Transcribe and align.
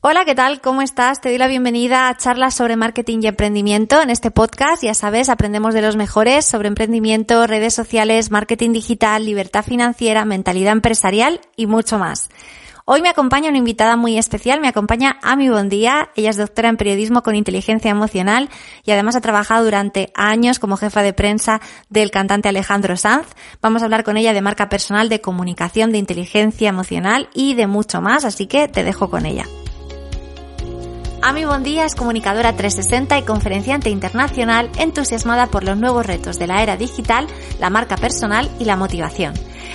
Hola, 0.00 0.24
¿qué 0.24 0.34
tal? 0.34 0.60
¿Cómo 0.60 0.80
estás? 0.82 1.20
Te 1.20 1.28
doy 1.28 1.38
la 1.38 1.48
bienvenida 1.48 2.08
a 2.08 2.16
charlas 2.16 2.54
sobre 2.54 2.76
marketing 2.76 3.18
y 3.22 3.26
emprendimiento. 3.26 4.00
En 4.00 4.10
este 4.10 4.30
podcast, 4.30 4.82
ya 4.82 4.94
sabes, 4.94 5.28
aprendemos 5.28 5.74
de 5.74 5.82
los 5.82 5.96
mejores 5.96 6.44
sobre 6.44 6.68
emprendimiento, 6.68 7.46
redes 7.46 7.74
sociales, 7.74 8.30
marketing 8.30 8.72
digital, 8.72 9.24
libertad 9.24 9.64
financiera, 9.64 10.24
mentalidad 10.24 10.72
empresarial 10.72 11.40
y 11.56 11.66
mucho 11.66 11.98
más. 11.98 12.28
Hoy 12.84 13.00
me 13.00 13.08
acompaña 13.08 13.48
una 13.48 13.58
invitada 13.58 13.96
muy 13.96 14.18
especial, 14.18 14.60
me 14.60 14.66
acompaña 14.66 15.18
Ami 15.22 15.48
Bondía. 15.48 16.10
Ella 16.16 16.30
es 16.30 16.36
doctora 16.36 16.68
en 16.68 16.76
periodismo 16.76 17.22
con 17.22 17.36
inteligencia 17.36 17.92
emocional 17.92 18.50
y 18.84 18.90
además 18.90 19.14
ha 19.14 19.20
trabajado 19.20 19.64
durante 19.64 20.12
años 20.16 20.58
como 20.58 20.76
jefa 20.76 21.02
de 21.02 21.12
prensa 21.12 21.60
del 21.90 22.10
cantante 22.10 22.48
Alejandro 22.48 22.96
Sanz. 22.96 23.28
Vamos 23.60 23.82
a 23.82 23.84
hablar 23.84 24.02
con 24.02 24.16
ella 24.16 24.32
de 24.32 24.42
marca 24.42 24.68
personal, 24.68 25.08
de 25.08 25.20
comunicación, 25.20 25.92
de 25.92 25.98
inteligencia 25.98 26.68
emocional 26.68 27.28
y 27.34 27.54
de 27.54 27.68
mucho 27.68 28.02
más, 28.02 28.24
así 28.24 28.46
que 28.46 28.66
te 28.66 28.82
dejo 28.82 29.08
con 29.10 29.26
ella. 29.26 29.46
Ami 31.24 31.44
Bondía 31.44 31.84
es 31.84 31.94
comunicadora 31.94 32.56
360 32.56 33.16
y 33.16 33.22
conferenciante 33.22 33.90
internacional 33.90 34.68
entusiasmada 34.76 35.46
por 35.46 35.62
los 35.62 35.78
nuevos 35.78 36.04
retos 36.04 36.36
de 36.36 36.48
la 36.48 36.64
era 36.64 36.76
digital, 36.76 37.28
la 37.60 37.70
marca 37.70 37.96
personal 37.96 38.50
y 38.58 38.64
la 38.64 38.74
motivación. 38.74 39.32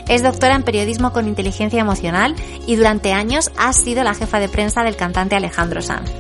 Es 0.09 0.23
doctora 0.23 0.55
en 0.55 0.63
periodismo 0.63 1.13
con 1.13 1.25
inteligencia 1.25 1.79
emocional 1.79 2.35
y 2.67 2.75
durante 2.75 3.13
años 3.13 3.49
ha 3.57 3.71
sido 3.71 4.03
la 4.03 4.13
jefa 4.13 4.41
de 4.41 4.49
prensa 4.49 4.83
del 4.83 4.97
cantante 4.97 5.37
Alejandro 5.37 5.81
Sanz. 5.81 6.11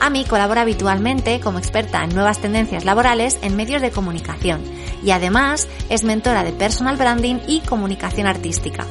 Ami 0.00 0.24
colabora 0.24 0.62
habitualmente 0.62 1.38
como 1.38 1.60
experta 1.60 2.02
en 2.02 2.12
nuevas 2.12 2.40
tendencias 2.40 2.84
laborales 2.84 3.38
en 3.42 3.54
medios 3.54 3.80
de 3.80 3.92
comunicación 3.92 4.60
y 5.04 5.12
además 5.12 5.68
es 5.88 6.02
mentora 6.02 6.42
de 6.42 6.52
personal 6.52 6.96
branding 6.96 7.36
y 7.46 7.60
comunicación 7.60 8.26
artística. 8.26 8.84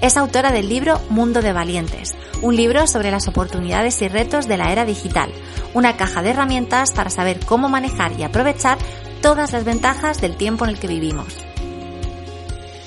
Es 0.00 0.16
autora 0.16 0.52
del 0.52 0.68
libro 0.68 1.00
Mundo 1.10 1.42
de 1.42 1.52
Valientes, 1.52 2.16
un 2.40 2.54
libro 2.54 2.86
sobre 2.86 3.10
las 3.10 3.26
oportunidades 3.26 4.00
y 4.00 4.06
retos 4.06 4.46
de 4.46 4.56
la 4.56 4.70
era 4.70 4.84
digital, 4.84 5.32
una 5.74 5.96
caja 5.96 6.22
de 6.22 6.30
herramientas 6.30 6.92
para 6.92 7.10
saber 7.10 7.44
cómo 7.44 7.68
manejar 7.68 8.12
y 8.12 8.22
aprovechar 8.22 8.78
todas 9.22 9.52
las 9.52 9.64
ventajas 9.64 10.20
del 10.20 10.36
tiempo 10.36 10.64
en 10.64 10.70
el 10.70 10.78
que 10.78 10.86
vivimos. 10.86 11.44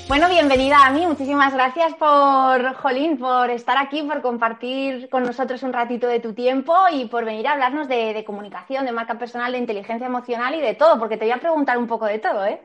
Bueno, 0.08 0.30
bienvenida 0.30 0.86
a 0.86 0.90
mí. 0.90 1.06
Muchísimas 1.06 1.52
gracias 1.52 1.92
por, 1.96 2.74
Jolín, 2.76 3.18
por 3.18 3.50
estar 3.50 3.76
aquí, 3.76 4.02
por 4.04 4.22
compartir 4.22 5.10
con 5.10 5.22
nosotros 5.22 5.62
un 5.64 5.74
ratito 5.74 6.06
de 6.06 6.20
tu 6.20 6.32
tiempo 6.32 6.74
y 6.90 7.04
por 7.08 7.26
venir 7.26 7.46
a 7.46 7.52
hablarnos 7.52 7.88
de, 7.88 8.14
de 8.14 8.24
comunicación, 8.24 8.86
de 8.86 8.92
marca 8.92 9.18
personal, 9.18 9.52
de 9.52 9.58
inteligencia 9.58 10.06
emocional 10.06 10.54
y 10.54 10.62
de 10.62 10.74
todo, 10.74 10.98
porque 10.98 11.18
te 11.18 11.26
voy 11.26 11.32
a 11.32 11.40
preguntar 11.40 11.76
un 11.76 11.86
poco 11.86 12.06
de 12.06 12.18
todo, 12.18 12.46
¿eh? 12.46 12.58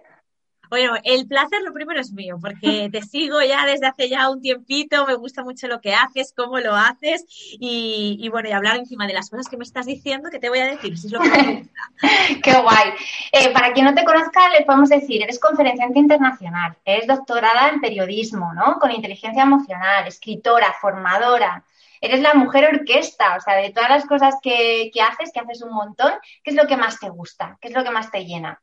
Bueno, 0.69 0.93
el 1.03 1.27
placer 1.27 1.61
lo 1.63 1.73
primero 1.73 1.99
es 1.99 2.11
mío, 2.11 2.37
porque 2.41 2.89
te 2.91 3.01
sigo 3.01 3.41
ya 3.41 3.65
desde 3.65 3.87
hace 3.87 4.09
ya 4.09 4.29
un 4.29 4.41
tiempito, 4.41 5.05
me 5.05 5.15
gusta 5.15 5.43
mucho 5.43 5.67
lo 5.67 5.81
que 5.81 5.93
haces, 5.93 6.33
cómo 6.35 6.59
lo 6.59 6.75
haces 6.75 7.25
y, 7.27 8.27
bueno, 8.31 8.49
y 8.49 8.51
hablar 8.51 8.77
encima 8.77 9.07
de 9.07 9.13
las 9.13 9.29
cosas 9.29 9.47
que 9.47 9.57
me 9.57 9.63
estás 9.63 9.85
diciendo, 9.85 10.29
que 10.29 10.39
te 10.39 10.49
voy 10.49 10.59
a 10.59 10.65
decir, 10.65 10.97
si 10.97 11.07
es 11.07 11.13
lo 11.13 11.19
que 11.19 11.29
me 11.29 11.55
gusta. 11.59 11.81
Qué 12.43 12.61
guay. 12.61 12.89
Eh, 13.31 13.51
para 13.53 13.73
quien 13.73 13.85
no 13.85 13.93
te 13.93 14.03
conozca, 14.03 14.49
le 14.49 14.65
podemos 14.65 14.89
decir, 14.89 15.21
eres 15.23 15.39
conferenciante 15.39 15.99
internacional, 15.99 16.75
eres 16.85 17.07
doctorada 17.07 17.69
en 17.69 17.81
periodismo, 17.81 18.53
¿no? 18.53 18.77
Con 18.79 18.91
inteligencia 18.91 19.43
emocional, 19.43 20.07
escritora, 20.07 20.75
formadora. 20.79 21.63
Eres 21.99 22.21
la 22.21 22.35
mujer 22.35 22.65
orquesta, 22.65 23.35
o 23.35 23.41
sea, 23.41 23.55
de 23.55 23.71
todas 23.71 23.89
las 23.89 24.05
cosas 24.05 24.35
que, 24.41 24.91
que 24.93 25.01
haces, 25.01 25.31
que 25.33 25.39
haces 25.39 25.63
un 25.63 25.73
montón, 25.73 26.13
¿qué 26.43 26.51
es 26.51 26.55
lo 26.55 26.67
que 26.67 26.77
más 26.77 26.99
te 26.99 27.09
gusta? 27.09 27.57
¿Qué 27.59 27.69
es 27.69 27.73
lo 27.73 27.83
que 27.83 27.89
más 27.89 28.11
te 28.11 28.23
llena? 28.23 28.61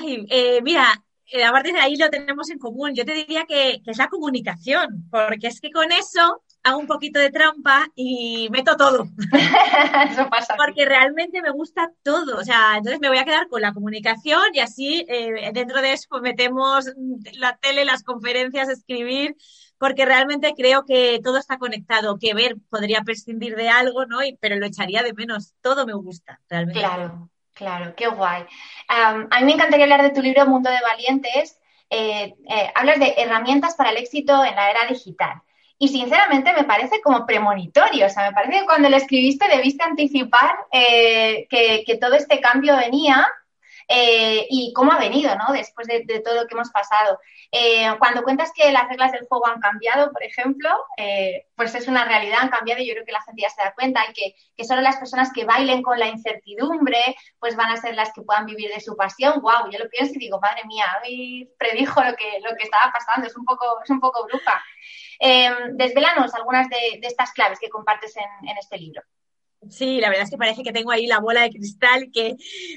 Ay, 0.00 0.26
eh, 0.30 0.60
mira, 0.62 0.86
eh, 1.34 1.44
aparte 1.44 1.72
de 1.72 1.80
ahí 1.80 1.96
lo 1.96 2.08
tenemos 2.10 2.48
en 2.48 2.60
común. 2.60 2.94
Yo 2.94 3.04
te 3.04 3.12
diría 3.12 3.44
que, 3.44 3.82
es 3.84 3.98
la 3.98 4.08
comunicación, 4.08 5.08
porque 5.10 5.48
es 5.48 5.60
que 5.60 5.72
con 5.72 5.90
eso 5.90 6.42
hago 6.62 6.78
un 6.78 6.86
poquito 6.86 7.18
de 7.18 7.30
trampa 7.30 7.88
y 7.96 8.48
meto 8.52 8.76
todo. 8.76 9.08
eso 10.10 10.30
pasa. 10.30 10.54
Porque 10.56 10.84
realmente 10.84 11.42
me 11.42 11.50
gusta 11.50 11.90
todo. 12.04 12.38
O 12.38 12.44
sea, 12.44 12.76
entonces 12.76 13.00
me 13.00 13.08
voy 13.08 13.18
a 13.18 13.24
quedar 13.24 13.48
con 13.48 13.60
la 13.60 13.72
comunicación 13.74 14.42
y 14.52 14.60
así 14.60 15.04
eh, 15.08 15.50
dentro 15.52 15.82
de 15.82 15.94
eso 15.94 16.06
pues, 16.08 16.22
metemos 16.22 16.86
la 17.32 17.56
tele, 17.56 17.84
las 17.84 18.04
conferencias, 18.04 18.68
escribir, 18.68 19.34
porque 19.76 20.06
realmente 20.06 20.54
creo 20.56 20.84
que 20.84 21.20
todo 21.22 21.38
está 21.38 21.58
conectado. 21.58 22.16
Que 22.16 22.32
ver 22.32 22.58
podría 22.70 23.02
prescindir 23.02 23.56
de 23.56 23.70
algo, 23.70 24.06
¿no? 24.06 24.22
Y, 24.22 24.36
pero 24.40 24.54
lo 24.54 24.66
echaría 24.66 25.02
de 25.02 25.14
menos. 25.14 25.52
Todo 25.62 25.84
me 25.84 25.94
gusta, 25.94 26.40
realmente. 26.48 26.78
Claro. 26.78 27.28
Claro, 27.54 27.94
qué 27.96 28.08
guay. 28.08 28.44
a 28.88 29.40
mí 29.40 29.44
me 29.44 29.52
encantaría 29.52 29.84
hablar 29.84 30.02
de 30.02 30.10
tu 30.10 30.20
libro 30.20 30.46
Mundo 30.46 30.70
de 30.70 30.80
Valientes. 30.80 31.58
Eh, 31.88 32.34
eh, 32.48 32.72
hablas 32.74 32.98
de 32.98 33.14
herramientas 33.16 33.76
para 33.76 33.90
el 33.90 33.98
éxito 33.98 34.44
en 34.44 34.56
la 34.56 34.70
era 34.70 34.86
digital. 34.86 35.40
Y 35.78 35.88
sinceramente 35.88 36.52
me 36.52 36.64
parece 36.64 37.00
como 37.00 37.24
premonitorio. 37.26 38.06
O 38.06 38.08
sea, 38.08 38.28
me 38.28 38.34
parece 38.34 38.60
que 38.60 38.66
cuando 38.66 38.88
lo 38.88 38.96
escribiste 38.96 39.46
debiste 39.48 39.84
anticipar 39.84 40.56
eh, 40.72 41.46
que, 41.48 41.98
todo 42.00 42.14
este 42.14 42.40
cambio 42.40 42.76
venía 42.76 43.26
eh, 43.88 44.46
y 44.48 44.72
cómo 44.72 44.92
ha 44.92 44.98
venido, 44.98 45.34
¿no? 45.36 45.52
Después 45.52 45.86
de, 45.86 46.04
todo 46.24 46.34
lo 46.34 46.46
que 46.46 46.54
hemos 46.54 46.70
pasado. 46.70 47.18
Eh, 47.50 47.86
cuando 47.98 48.22
cuentas 48.22 48.50
que 48.54 48.72
las 48.72 48.88
reglas 48.88 49.12
del 49.12 49.26
juego 49.26 49.46
han 49.46 49.60
cambiado, 49.60 50.10
por 50.12 50.22
ejemplo, 50.22 50.70
eh, 50.96 51.46
pues 51.56 51.74
es 51.74 51.88
una 51.88 52.04
realidad, 52.04 52.38
han 52.40 52.48
cambiado 52.48 52.82
y 52.82 52.86
yo 52.86 52.94
creo 52.94 53.04
que 53.04 53.12
la 53.12 53.22
gente 53.22 53.42
ya 53.42 53.50
se 53.50 53.62
da 53.62 53.74
cuenta 53.74 54.04
y 54.08 54.12
que, 54.12 54.34
que, 54.56 54.64
solo 54.64 54.80
las 54.80 54.96
personas 54.96 55.32
que 55.32 55.44
bailen 55.44 55.82
con 55.82 55.98
la 55.98 56.06
incertidumbre, 56.06 57.16
pues 57.38 57.56
van 57.56 57.70
a 57.70 57.76
ser 57.76 57.94
las 57.94 58.12
que 58.12 58.22
puedan 58.22 58.46
vivir 58.46 58.70
de 58.72 58.80
su 58.80 58.96
pasión. 58.96 59.40
¡Wow! 59.40 59.70
Yo 59.70 59.78
lo 59.78 59.88
pienso 59.88 60.14
y 60.14 60.18
digo, 60.18 60.40
madre 60.40 60.64
mía, 60.66 60.86
hoy 61.04 61.50
predijo 61.58 62.02
lo 62.02 62.14
que, 62.16 62.40
lo 62.40 62.56
que 62.56 62.64
estaba 62.64 62.92
pasando, 62.92 63.26
es 63.26 63.36
un 63.36 63.44
poco, 63.44 63.80
es 63.82 63.90
un 63.90 64.00
poco 64.00 64.26
bruja. 64.26 64.62
desvelanos 65.72 66.34
algunas 66.34 66.68
de, 66.68 67.00
estas 67.02 67.32
claves 67.32 67.58
que 67.58 67.68
compartes 67.68 68.16
en 68.16 68.58
este 68.58 68.78
libro. 68.78 69.02
Sí, 69.70 70.00
la 70.00 70.08
verdad 70.08 70.24
es 70.24 70.30
que 70.30 70.36
parece 70.36 70.62
que 70.62 70.72
tengo 70.72 70.90
ahí 70.90 71.06
la 71.06 71.20
bola 71.20 71.42
de 71.42 71.50
cristal 71.50 72.10
que, 72.12 72.36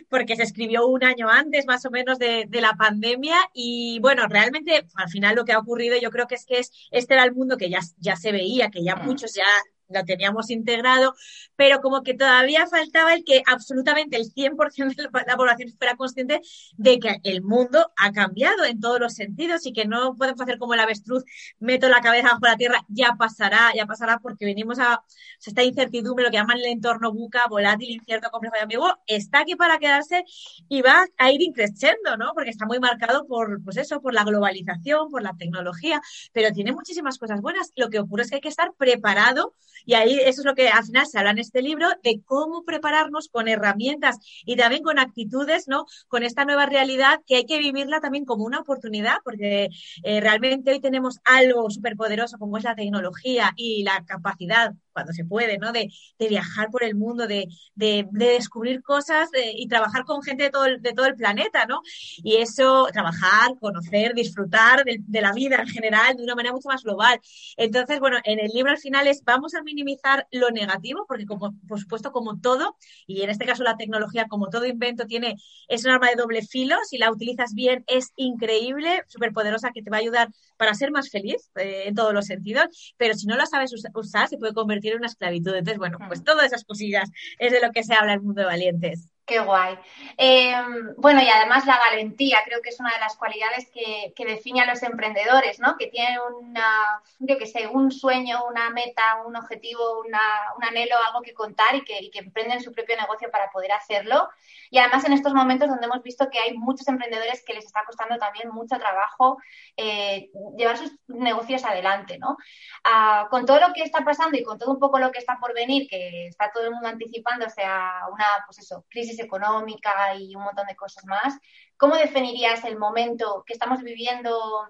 porque 0.10 0.36
se 0.36 0.44
escribió 0.44 0.88
un 0.88 1.04
año 1.04 1.30
antes 1.30 1.66
más 1.66 1.86
o 1.86 1.92
menos 1.92 2.20
de, 2.20 2.46
de, 2.48 2.62
la 2.62 2.74
pandemia 2.74 3.38
y 3.54 4.00
bueno, 4.02 4.28
realmente 4.28 4.86
al 4.96 5.10
final 5.10 5.36
lo 5.36 5.46
que 5.46 5.54
ha 5.54 5.60
ocurrido 5.60 5.98
yo 6.00 6.12
creo 6.12 6.28
que 6.28 6.36
es 6.36 6.46
que 6.46 6.60
es, 6.60 6.72
este 6.92 7.14
era 7.14 7.24
el 7.24 7.34
mundo 7.34 7.58
que 7.58 7.70
ya, 7.70 7.80
ya 7.98 8.16
se 8.16 8.32
veía, 8.32 8.70
que 8.70 8.84
ya 8.84 8.96
mm. 8.96 9.06
muchos 9.06 9.34
ya 9.34 9.46
lo 9.90 10.04
teníamos 10.04 10.50
integrado, 10.50 11.16
pero 11.56 11.82
como 11.82 12.04
que 12.04 12.14
todavía 12.14 12.68
faltaba 12.68 13.14
el 13.14 13.24
que 13.24 13.44
absolutamente 13.46 14.18
el 14.18 14.26
100% 14.26 14.96
de 14.96 15.10
la 15.28 15.38
población 15.38 15.74
fuera 15.78 15.96
consciente 15.96 16.42
de 16.78 17.00
que 17.00 17.20
el 17.24 17.42
mundo 17.42 17.92
ha 17.96 18.12
cambiado 18.12 18.66
en 18.66 18.80
todos 18.80 19.00
los 19.00 19.14
sentidos 19.14 19.66
y 19.66 19.74
que 19.74 19.86
no 19.86 20.16
podemos 20.16 20.42
hacer 20.42 20.58
como 20.58 20.74
el 20.74 20.80
avestruz, 20.80 21.24
meto 21.60 21.90
la 21.90 22.02
cabeza 22.02 22.30
bajo 22.30 22.46
la 22.46 22.58
tierra, 22.58 22.86
ya 22.88 23.16
pasará, 23.18 23.72
ya 23.76 23.86
pasará 23.86 24.20
porque 24.20 24.46
venimos 24.46 24.80
a 24.80 25.04
esta 25.46 25.64
incertidumbre, 25.64 26.26
lo 26.26 26.32
que 26.32 26.38
llaman 26.38 26.58
el 26.58 26.66
entorno 26.66 27.12
buca, 27.14 27.48
volátil, 27.48 27.90
incierto, 27.90 28.30
complejo 28.30 28.56
y 28.60 28.64
amigo, 28.64 28.88
está 29.06 29.40
aquí 29.40 29.56
para 29.56 29.78
quedarse 29.80 30.24
y 30.68 30.82
va 30.82 31.06
a 31.18 31.32
ir 31.32 31.42
increciendo, 31.42 32.18
¿no? 32.18 32.34
Porque 32.34 32.50
está 32.50 32.66
muy 32.66 32.80
marcado 32.80 33.26
por, 33.28 33.64
pues 33.64 33.78
eso, 33.78 34.02
por 34.02 34.14
la 34.14 34.24
globalización, 34.24 35.10
por 35.10 35.22
la 35.22 35.36
tecnología, 35.38 36.02
pero 36.34 36.52
tiene 36.52 36.72
muchísimas 36.72 37.18
cosas 37.18 37.42
buenas. 37.42 37.72
Lo 37.76 37.90
que 37.90 38.00
ocurre 38.00 38.24
es 38.24 38.30
que 38.30 38.36
hay 38.36 38.42
que 38.42 38.50
estar 38.50 38.74
preparado 38.78 39.54
y 39.86 39.94
ahí 39.94 40.20
eso 40.20 40.42
es 40.42 40.46
lo 40.46 40.56
que 40.56 40.70
al 40.70 40.86
final 40.86 41.06
se 41.08 41.18
habla 41.18 41.32
en 41.32 41.40
este 41.40 41.62
libro, 41.62 41.88
de 42.04 42.22
cómo 42.26 42.64
prepararnos 42.64 43.30
con 43.30 43.48
herramientas 43.48 44.18
y 44.46 44.56
también 44.56 44.84
con 44.84 45.00
actitudes, 45.00 45.68
¿no? 45.68 45.86
Con 46.08 46.24
esta 46.24 46.46
nueva 46.46 46.66
realidad 46.66 47.22
que 47.26 47.38
hay 47.38 47.46
que 47.46 47.60
vivirla 47.60 48.00
también 48.00 48.26
como 48.26 48.46
una 48.46 48.60
oportunidad, 48.60 49.18
porque 49.24 49.70
eh, 50.04 50.22
realmente 50.22 50.72
hoy 50.72 50.80
tenemos 50.80 51.20
algo 51.26 51.70
súper 51.70 51.96
poderoso 51.96 52.38
como 52.38 52.58
es 52.58 52.64
la 52.64 52.76
tecnología 52.76 53.54
y 53.56 53.84
la 53.84 54.04
capacidad 54.06 54.74
cuando 54.98 55.14
se 55.14 55.26
puede, 55.26 55.60
¿no? 55.60 55.72
De, 55.72 55.92
viajar 56.28 56.70
por 56.72 56.84
el 56.84 56.96
mundo, 56.96 57.28
de, 57.28 57.48
descubrir 57.76 58.82
cosas 58.82 59.30
y 59.56 59.68
trabajar 59.68 60.06
con 60.06 60.24
gente 60.24 60.44
de 60.46 60.50
todo, 60.50 60.66
el, 60.66 60.82
de 60.82 60.94
todo 60.94 61.06
el 61.06 61.16
planeta, 61.16 61.68
¿no? 61.68 61.82
Y 62.24 62.38
eso, 62.38 62.88
trabajar, 62.92 63.52
conocer, 63.60 64.16
disfrutar 64.16 64.84
de, 64.84 65.22
la 65.22 65.34
vida 65.34 65.58
en 65.58 65.68
general 65.68 66.18
de 66.18 66.24
una 66.24 66.34
manera 66.34 66.54
mucho 66.54 66.70
más 66.70 66.84
global. 66.84 67.20
Entonces, 67.58 68.00
bueno, 68.00 68.18
en 68.24 68.40
el 68.40 68.50
libro 68.50 68.72
al 68.72 68.80
final 68.80 69.06
es, 69.06 69.24
vamos 69.24 69.54
a 69.54 69.62
minimizar 69.62 70.28
lo 70.32 70.50
negativo, 70.50 71.06
porque 71.08 71.26
como, 71.26 71.54
por 71.68 71.80
supuesto, 71.80 72.12
como 72.12 72.40
todo, 72.40 72.76
y 73.06 73.22
en 73.22 73.30
este 73.30 73.46
caso 73.46 73.64
la 73.64 73.78
tecnología, 73.78 74.28
como 74.28 74.50
todo 74.50 74.66
invento, 74.66 75.06
tiene, 75.06 75.36
es 75.68 75.86
un 75.86 75.92
arma 75.92 76.10
de 76.10 76.16
doble 76.16 76.42
filo, 76.42 76.76
si 76.90 76.98
la 76.98 77.12
utilizas 77.12 77.54
bien 77.54 77.84
es 77.86 78.14
increíble, 78.16 79.04
súper 79.08 79.32
poderosa, 79.32 79.70
que 79.72 79.84
te 79.84 79.92
va 79.92 79.98
a 79.98 80.00
ayudar 80.00 80.30
para 80.58 80.74
ser 80.74 80.92
más 80.92 81.10
feliz 81.10 81.52
eh, 81.56 81.84
en 81.86 81.94
todos 81.94 82.14
los 82.14 82.26
sentidos, 82.26 82.94
pero 82.98 83.14
si 83.14 83.28
no 83.28 83.36
la 83.36 83.46
sabes 83.46 83.72
usar, 83.94 84.28
se 84.28 84.38
puede 84.38 84.54
convertir 84.54 84.87
requiere 84.88 84.98
una 84.98 85.08
esclavitud. 85.08 85.54
Entonces, 85.54 85.78
bueno, 85.78 85.98
pues 86.08 86.22
mm. 86.22 86.24
todas 86.24 86.46
esas 86.46 86.64
cosillas 86.64 87.10
es 87.40 87.52
de 87.52 87.60
lo 87.60 87.72
que 87.72 87.84
se 87.84 87.94
habla 87.94 88.14
en 88.14 88.20
el 88.20 88.26
mundo 88.26 88.42
de 88.42 88.48
valientes. 88.48 89.10
Qué 89.28 89.40
guay. 89.42 89.78
Em, 90.16 90.96
bueno, 90.96 91.22
y 91.22 91.28
además 91.28 91.66
la 91.66 91.78
valentía 91.78 92.40
creo 92.46 92.62
que 92.62 92.70
es 92.70 92.80
una 92.80 92.94
de 92.94 93.00
las 93.02 93.18
cualidades 93.18 93.70
que, 93.70 94.14
define 94.26 94.62
a 94.62 94.66
los 94.66 94.82
emprendedores, 94.84 95.60
¿no? 95.60 95.76
Que 95.78 95.88
tienen 95.88 96.18
una, 96.40 97.02
yo 97.20 97.38
que 97.38 97.46
sé, 97.46 97.68
un 97.68 97.92
sueño, 97.92 98.46
una 98.50 98.70
meta, 98.70 99.22
un 99.26 99.36
objetivo, 99.36 100.00
una, 100.00 100.22
un 100.56 100.64
anhelo, 100.64 100.96
algo 101.08 101.22
que 101.22 101.34
contar 101.34 101.76
y 101.76 101.84
que, 101.84 102.00
y 102.02 102.10
que, 102.10 102.20
emprenden 102.20 102.62
su 102.62 102.72
propio 102.72 102.96
negocio 102.96 103.30
para 103.30 103.50
poder 103.52 103.74
hacerlo. 103.74 104.30
Y 104.70 104.78
además 104.80 105.04
en 105.04 105.12
estos 105.14 105.34
momentos 105.34 105.68
donde 105.68 105.86
hemos 105.86 106.04
visto 106.04 106.30
que 106.30 106.40
hay 106.40 106.54
muchos 106.58 106.88
emprendedores 106.88 107.44
que 107.44 107.54
les 107.54 107.66
está 107.66 107.84
costando 107.86 108.18
también 108.18 108.50
mucho 108.50 108.78
trabajo 108.78 109.38
eh, 109.76 110.30
llevar 110.58 110.78
sus 110.78 110.94
negocios 111.08 111.66
adelante, 111.66 112.18
¿no? 112.18 112.38
Ah, 112.86 113.28
con 113.30 113.46
todo 113.46 113.60
lo 113.60 113.74
que 113.74 113.84
está 113.84 114.06
pasando 114.06 114.38
y 114.38 114.44
con 114.44 114.58
todo 114.58 114.72
un 114.72 114.80
poco 114.80 115.00
lo 115.00 115.12
que 115.12 115.20
está 115.20 115.38
por 115.40 115.54
venir, 115.54 115.88
que 115.90 116.28
está 116.28 116.50
todo 116.52 116.64
el 116.64 116.72
mundo 116.72 116.88
anticipándose 116.88 117.64
a 117.64 118.04
una, 118.12 118.26
pues 118.46 118.60
eso, 118.60 118.86
crisis 118.90 119.17
económica 119.20 120.16
y 120.16 120.36
un 120.36 120.44
montón 120.44 120.68
de 120.68 120.76
cosas 120.76 121.06
más. 121.06 121.38
¿Cómo 121.78 121.96
definirías 121.96 122.64
el 122.66 122.78
momento 122.78 123.44
que 123.46 123.54
estamos 123.54 123.82
viviendo 123.82 124.68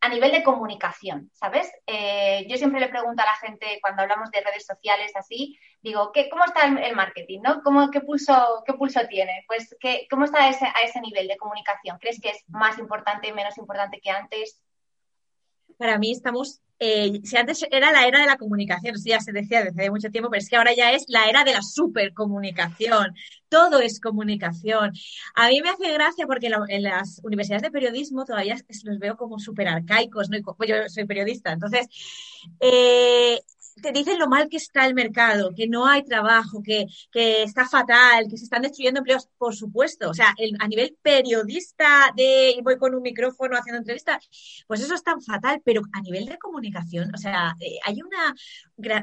a 0.00 0.08
nivel 0.08 0.30
de 0.30 0.44
comunicación, 0.44 1.30
¿sabes? 1.34 1.70
Eh, 1.86 2.46
yo 2.48 2.56
siempre 2.56 2.80
le 2.80 2.88
pregunto 2.88 3.22
a 3.22 3.26
la 3.26 3.36
gente 3.36 3.78
cuando 3.80 4.02
hablamos 4.02 4.30
de 4.30 4.40
redes 4.40 4.64
sociales 4.64 5.10
así, 5.16 5.58
digo, 5.82 6.12
¿qué, 6.12 6.28
¿cómo 6.28 6.44
está 6.44 6.66
el, 6.66 6.94
marketing? 6.94 7.40
¿no? 7.42 7.62
¿Cómo, 7.62 7.90
qué, 7.90 8.00
pulso, 8.00 8.62
¿Qué 8.64 8.74
pulso 8.74 9.00
tiene? 9.08 9.44
Pues, 9.48 9.76
¿qué, 9.80 10.06
¿cómo 10.08 10.24
está 10.24 10.48
ese, 10.48 10.66
a 10.66 10.82
ese 10.84 11.00
nivel 11.00 11.26
de 11.26 11.36
comunicación? 11.36 11.98
¿Crees 11.98 12.20
que 12.20 12.30
es 12.30 12.44
más 12.48 12.78
importante, 12.78 13.32
menos 13.32 13.58
importante 13.58 14.00
que 14.00 14.10
antes? 14.10 14.62
Para 15.76 15.98
mí 15.98 16.12
estamos 16.12 16.60
eh, 16.80 17.20
si 17.24 17.36
antes 17.36 17.64
era 17.70 17.90
la 17.90 18.06
era 18.06 18.20
de 18.20 18.26
la 18.26 18.36
comunicación, 18.36 18.94
ya 19.04 19.20
se 19.20 19.32
decía 19.32 19.64
desde 19.64 19.82
hace 19.82 19.90
mucho 19.90 20.10
tiempo, 20.10 20.30
pero 20.30 20.40
es 20.40 20.48
que 20.48 20.56
ahora 20.56 20.74
ya 20.74 20.92
es 20.92 21.06
la 21.08 21.28
era 21.28 21.42
de 21.44 21.52
la 21.52 21.62
supercomunicación. 21.62 23.14
Todo 23.48 23.80
es 23.80 24.00
comunicación. 24.00 24.92
A 25.34 25.48
mí 25.48 25.60
me 25.60 25.70
hace 25.70 25.92
gracia 25.92 26.26
porque 26.26 26.50
en 26.68 26.82
las 26.82 27.20
universidades 27.24 27.62
de 27.62 27.70
periodismo 27.70 28.24
todavía 28.24 28.56
los 28.84 28.98
veo 28.98 29.16
como 29.16 29.38
súper 29.40 29.68
arcaicos. 29.68 30.28
Pues 30.56 30.70
yo 30.70 30.76
soy 30.88 31.04
periodista, 31.06 31.52
entonces 31.52 31.88
eh, 32.60 33.40
te 33.80 33.92
dicen 33.92 34.18
lo 34.18 34.28
mal 34.28 34.48
que 34.48 34.56
está 34.56 34.86
el 34.86 34.94
mercado, 34.94 35.52
que 35.54 35.68
no 35.68 35.86
hay 35.86 36.04
trabajo, 36.04 36.62
que, 36.62 36.86
que 37.10 37.42
está 37.42 37.66
fatal, 37.66 38.26
que 38.28 38.36
se 38.36 38.44
están 38.44 38.62
destruyendo 38.62 38.98
empleos, 38.98 39.28
por 39.38 39.54
supuesto. 39.54 40.10
O 40.10 40.14
sea, 40.14 40.34
a 40.60 40.68
nivel 40.68 40.96
periodista 41.02 42.12
de 42.16 42.58
voy 42.62 42.76
con 42.78 42.94
un 42.94 43.02
micrófono 43.02 43.56
haciendo 43.56 43.78
entrevistas, 43.78 44.28
pues 44.66 44.80
eso 44.80 44.94
es 44.94 45.02
tan 45.02 45.20
fatal, 45.22 45.60
pero 45.64 45.82
a 45.92 46.00
nivel 46.00 46.26
de 46.26 46.38
comunicación, 46.38 47.10
o 47.14 47.18
sea, 47.18 47.54
eh, 47.60 47.78
hay 47.84 48.00
una, 48.02 48.34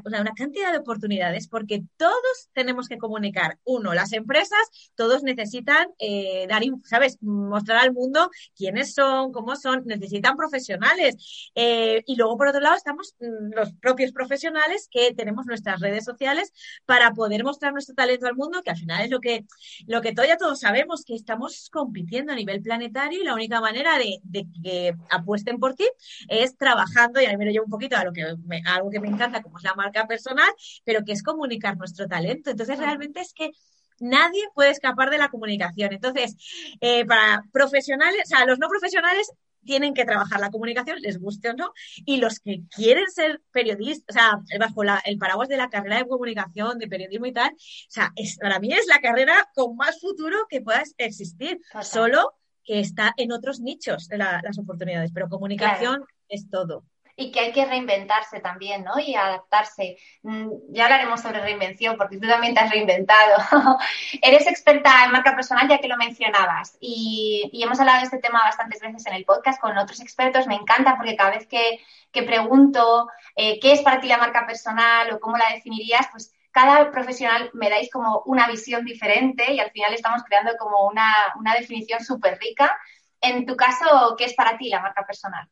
una 0.06 0.33
cantidad 0.33 0.72
de 0.72 0.80
oportunidades 0.80 1.48
porque 1.48 1.83
todos 1.98 2.50
tenemos 2.54 2.88
que 2.88 2.98
comunicar. 2.98 3.60
Uno, 3.63 3.94
las 3.94 4.13
empresas, 4.13 4.60
todos 4.95 5.24
necesitan 5.24 5.88
eh, 6.00 6.45
dar, 6.48 6.63
¿sabes? 6.83 7.18
Mostrar 7.21 7.80
al 7.80 7.94
mundo 7.94 8.30
quiénes 8.56 8.94
son, 8.94 9.31
cómo 9.31 9.56
son, 9.56 9.83
necesitan 9.86 10.36
profesionales. 10.36 11.51
Eh, 11.56 12.04
y 12.06 12.16
luego, 12.16 12.38
por 12.38 12.48
otro 12.48 12.62
lado, 12.62 12.75
estamos 12.75 13.16
mm, 13.19 13.54
los 13.54 13.74
propios 13.74 14.12
profesionales 14.12 14.65
que 14.90 15.14
tenemos 15.14 15.46
nuestras 15.46 15.80
redes 15.80 16.06
sociales 16.06 16.54
para 16.86 17.12
poder 17.12 17.44
mostrar 17.44 17.74
nuestro 17.74 17.96
talento 17.96 18.28
al 18.28 18.36
mundo, 18.36 18.62
que 18.64 18.72
al 18.72 18.78
final 18.78 19.04
es 19.04 19.10
lo 19.10 19.20
que, 19.20 19.46
lo 19.88 20.02
que 20.02 20.14
todavía 20.14 20.38
todos 20.38 20.60
sabemos, 20.60 21.04
que 21.04 21.16
estamos 21.16 21.70
compitiendo 21.70 22.34
a 22.34 22.36
nivel 22.36 22.62
planetario 22.62 23.22
y 23.22 23.24
la 23.24 23.34
única 23.34 23.62
manera 23.62 23.98
de, 23.98 24.48
que 24.64 24.94
apuesten 25.10 25.60
por 25.60 25.76
ti 25.76 25.86
es 26.28 26.58
trabajando, 26.58 27.22
y 27.22 27.26
ahí 27.26 27.38
me 27.38 27.46
lo 27.46 27.52
llevo 27.52 27.66
un 27.66 27.72
poquito 27.72 27.98
a, 27.98 28.04
lo 28.04 28.14
que 28.14 28.24
algo 28.66 28.90
que 28.90 29.00
me 29.00 29.08
encanta, 29.08 29.42
como 29.42 29.58
es 29.58 29.64
la 29.64 29.76
marca 29.76 30.08
personal, 30.08 30.50
pero 30.84 31.04
que 31.06 31.14
es 31.14 31.24
comunicar 31.24 31.78
nuestro 31.78 32.08
talento. 32.08 32.52
Entonces, 32.52 32.78
realmente 32.78 33.22
es 33.22 33.34
que 33.34 33.52
nadie 34.00 34.44
puede 34.54 34.72
escapar 34.72 35.10
de 35.10 35.18
la 35.18 35.30
comunicación. 35.30 35.94
Entonces, 35.94 36.36
eh, 36.82 37.06
para 37.06 37.44
profesionales, 37.52 38.22
o 38.26 38.28
sea, 38.28 38.46
los 38.46 38.60
no 38.60 38.68
profesionales 38.68 39.32
tienen 39.66 39.94
que 39.94 40.06
trabajar 40.06 40.40
la 40.40 40.52
comunicación, 40.52 41.00
les 41.02 41.20
guste 41.20 41.50
o 41.50 41.54
no, 41.54 41.74
y 42.06 42.18
los 42.18 42.40
que 42.40 42.62
quieren 42.74 43.10
ser 43.12 43.42
periodistas, 43.52 44.16
o 44.16 44.20
sea, 44.20 44.60
bajo 44.60 44.84
el 44.84 45.18
paraguas 45.18 45.50
de 45.50 45.58
la 45.58 45.70
carrera 45.70 45.98
de 45.98 46.08
comunicación, 46.08 46.78
de 46.78 46.88
periodismo 46.88 47.26
y 47.26 47.34
tal, 47.34 47.52
o 47.52 47.90
sea, 47.90 48.12
es, 48.16 48.38
para 48.38 48.60
mí 48.60 48.72
es 48.72 48.88
la 48.88 49.00
carrera 49.00 49.50
con 49.54 49.76
más 49.76 50.00
futuro 50.00 50.38
que 50.50 50.62
pueda 50.62 50.84
existir, 50.98 51.60
solo 51.82 52.34
que 52.64 52.80
está 52.80 53.14
en 53.18 53.32
otros 53.32 53.60
nichos 53.60 54.08
de 54.08 54.18
las 54.18 54.58
oportunidades, 54.58 55.12
pero 55.14 55.30
comunicación 55.30 56.04
es 56.30 56.50
todo 56.50 56.86
y 57.18 57.32
que 57.32 57.40
hay 57.40 57.52
que 57.54 57.66
reinventarse 57.66 58.40
también, 58.42 58.84
¿no? 58.84 59.00
Y 59.00 59.16
adaptarse. 59.16 59.98
Mm, 60.24 60.50
ya 60.70 60.86
hablaremos 60.86 61.22
sobre 61.22 61.42
reinvención, 61.42 61.98
porque 61.98 62.18
tú 62.18 62.28
también 62.28 62.54
te 62.54 62.60
has 62.60 62.70
reinventado. 62.70 63.38
Eres 64.22 64.48
experta 64.48 65.06
en 65.06 65.12
marca 65.12 65.36
personal, 65.36 65.68
ya 65.68 65.80
que 65.80 65.88
lo 65.88 65.98
mencionabas, 65.98 66.78
y, 66.80 67.50
hemos 67.64 67.80
hablado 67.80 68.00
de 68.00 68.06
este 68.06 68.20
tema 68.20 68.44
bastantes 68.44 68.82
veces 68.82 69.06
en 69.08 69.14
el 69.14 69.26
podcast 69.26 69.60
con 69.62 69.78
otros 69.78 70.02
expertos. 70.02 70.48
Me 70.48 70.56
encanta 70.56 70.98
porque 70.98 71.16
cada 71.16 71.32
vez 71.32 71.48
que, 71.48 71.80
pregunto 72.26 73.10
eh, 73.36 73.60
qué 73.60 73.74
es 73.74 73.82
para 73.82 74.00
ti 74.00 74.08
la 74.08 74.18
marca 74.18 74.46
personal 74.48 75.12
o 75.12 75.20
cómo 75.20 75.38
la 75.38 75.50
definirías, 75.54 76.08
pues 76.12 76.34
cada 76.52 76.90
profesional 76.90 77.50
me 77.54 77.70
dais 77.70 77.90
como 77.92 78.22
una 78.26 78.48
visión 78.48 78.86
diferente 78.86 79.52
y 79.52 79.60
al 79.60 79.72
final 79.72 79.94
estamos 79.94 80.24
creando 80.24 80.54
como 80.58 80.88
una, 80.88 81.06
una 81.38 81.54
definición 81.54 82.02
súper 82.02 82.40
rica. 82.40 82.78
En 83.20 83.46
tu 83.46 83.58
caso, 83.58 84.16
¿qué 84.18 84.26
es 84.26 84.34
para 84.34 84.58
ti 84.58 84.70
la 84.70 84.80
marca 84.80 85.06
personal? 85.06 85.50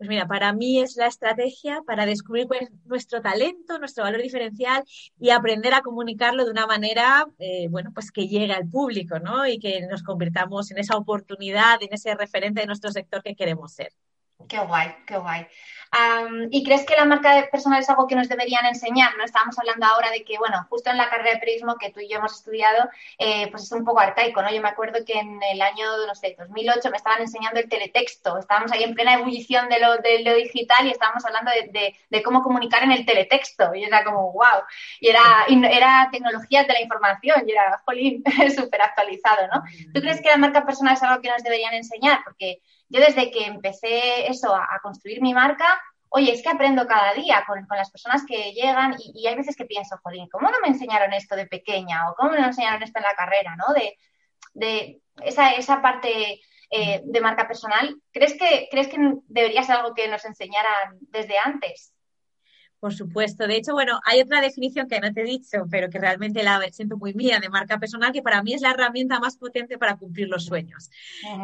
Pues 0.00 0.08
mira, 0.08 0.26
para 0.26 0.54
mí 0.54 0.80
es 0.80 0.96
la 0.96 1.08
estrategia 1.08 1.82
para 1.86 2.06
descubrir 2.06 2.46
cuál 2.46 2.60
es 2.62 2.70
nuestro 2.86 3.20
talento, 3.20 3.78
nuestro 3.78 4.02
valor 4.02 4.22
diferencial 4.22 4.82
y 5.20 5.28
aprender 5.28 5.74
a 5.74 5.82
comunicarlo 5.82 6.46
de 6.46 6.50
una 6.50 6.66
manera, 6.66 7.26
eh, 7.38 7.68
bueno, 7.68 7.90
pues 7.92 8.10
que 8.10 8.26
llegue 8.26 8.50
al 8.54 8.66
público, 8.66 9.18
¿no? 9.18 9.46
Y 9.46 9.58
que 9.58 9.86
nos 9.86 10.02
convirtamos 10.02 10.70
en 10.70 10.78
esa 10.78 10.96
oportunidad, 10.96 11.82
en 11.82 11.92
ese 11.92 12.14
referente 12.14 12.62
de 12.62 12.66
nuestro 12.66 12.90
sector 12.90 13.22
que 13.22 13.36
queremos 13.36 13.74
ser. 13.74 13.92
Qué 14.48 14.58
guay, 14.58 14.94
qué 15.06 15.16
guay. 15.16 15.46
¿Y 16.50 16.64
crees 16.64 16.84
que 16.86 16.94
la 16.94 17.04
marca 17.04 17.48
personal 17.50 17.80
es 17.80 17.90
algo 17.90 18.06
que 18.06 18.14
nos 18.14 18.28
deberían 18.28 18.64
enseñar? 18.66 19.16
¿no? 19.16 19.24
Estábamos 19.24 19.58
hablando 19.58 19.86
ahora 19.86 20.10
de 20.10 20.24
que, 20.24 20.38
bueno, 20.38 20.64
justo 20.68 20.90
en 20.90 20.96
la 20.96 21.08
carrera 21.08 21.32
de 21.32 21.40
periodismo 21.40 21.76
que 21.76 21.90
tú 21.90 22.00
y 22.00 22.08
yo 22.08 22.18
hemos 22.18 22.36
estudiado, 22.36 22.88
eh, 23.18 23.50
pues 23.50 23.64
es 23.64 23.72
un 23.72 23.84
poco 23.84 23.98
arcaico, 23.98 24.40
¿no? 24.40 24.52
Yo 24.52 24.62
me 24.62 24.68
acuerdo 24.68 25.04
que 25.04 25.18
en 25.18 25.40
el 25.42 25.60
año, 25.60 25.84
no 26.06 26.14
sé, 26.14 26.36
2008 26.38 26.90
me 26.90 26.96
estaban 26.96 27.20
enseñando 27.20 27.58
el 27.58 27.68
teletexto. 27.68 28.38
Estábamos 28.38 28.70
ahí 28.70 28.84
en 28.84 28.94
plena 28.94 29.14
ebullición 29.14 29.68
de 29.68 29.80
lo, 29.80 29.96
de 29.96 30.22
lo 30.22 30.34
digital 30.34 30.86
y 30.86 30.90
estábamos 30.90 31.24
hablando 31.24 31.50
de, 31.50 31.96
de, 32.08 32.22
cómo 32.22 32.42
comunicar 32.42 32.84
en 32.84 32.92
el 32.92 33.04
teletexto. 33.04 33.74
Y 33.74 33.82
era 33.82 34.04
como, 34.04 34.32
wow. 34.32 34.62
Y 35.00 35.08
era, 35.08 35.22
era 35.48 36.08
tecnología 36.12 36.62
de 36.64 36.72
la 36.72 36.82
información 36.82 37.42
y 37.48 37.52
era, 37.52 37.82
jolín, 37.84 38.22
súper 38.56 38.82
actualizado, 38.82 39.48
¿no? 39.48 39.62
¿Tú 39.92 40.00
crees 40.00 40.20
que 40.20 40.28
la 40.28 40.36
marca 40.36 40.64
personal 40.64 40.94
es 40.94 41.02
algo 41.02 41.20
que 41.20 41.30
nos 41.30 41.42
deberían 41.42 41.74
enseñar? 41.74 42.20
Porque 42.24 42.60
yo 42.90 43.00
desde 43.00 43.30
que 43.30 43.46
empecé 43.46 44.28
eso, 44.28 44.54
a, 44.54 44.78
construir 44.82 45.22
mi 45.22 45.32
marca, 45.32 45.80
oye, 46.10 46.32
es 46.32 46.42
que 46.42 46.48
aprendo 46.48 46.86
cada 46.86 47.14
día 47.14 47.44
con, 47.46 47.66
las 47.70 47.90
personas 47.90 48.24
que 48.26 48.52
llegan 48.52 48.96
y, 48.98 49.26
hay 49.26 49.36
veces 49.36 49.56
que 49.56 49.64
pienso, 49.64 49.98
jolín, 50.02 50.28
¿cómo 50.28 50.50
no 50.50 50.56
me 50.60 50.68
enseñaron 50.68 51.12
esto 51.12 51.36
de 51.36 51.46
pequeña? 51.46 52.10
¿O 52.10 52.14
cómo 52.16 52.32
no 52.32 52.40
me 52.40 52.46
enseñaron 52.48 52.82
esto 52.82 52.98
en 52.98 53.04
la 53.04 53.14
carrera? 53.14 53.56
¿no? 53.56 53.72
De, 53.72 53.96
de 54.54 55.00
esa, 55.22 55.52
esa 55.52 55.80
parte 55.80 56.40
eh, 56.70 57.00
de 57.04 57.20
marca 57.20 57.46
personal. 57.48 57.96
¿Crees 58.12 58.34
que, 58.34 58.68
¿Crees 58.70 58.88
que 58.88 58.96
debería 59.26 59.62
ser 59.62 59.76
algo 59.76 59.94
que 59.94 60.08
nos 60.08 60.24
enseñaran 60.24 60.98
desde 61.00 61.38
antes? 61.38 61.92
Por 62.80 62.94
supuesto. 62.94 63.46
De 63.46 63.56
hecho, 63.56 63.74
bueno, 63.74 64.00
hay 64.06 64.22
otra 64.22 64.40
definición 64.40 64.88
que 64.88 65.00
no 65.00 65.12
te 65.12 65.20
he 65.20 65.24
dicho, 65.24 65.66
pero 65.70 65.90
que 65.90 65.98
realmente 65.98 66.42
la 66.42 66.60
siento 66.72 66.96
muy 66.96 67.12
mía 67.12 67.38
de 67.38 67.50
marca 67.50 67.78
personal, 67.78 68.10
que 68.10 68.22
para 68.22 68.42
mí 68.42 68.54
es 68.54 68.62
la 68.62 68.70
herramienta 68.70 69.20
más 69.20 69.36
potente 69.36 69.76
para 69.76 69.98
cumplir 69.98 70.28
los 70.28 70.46
sueños. 70.46 70.88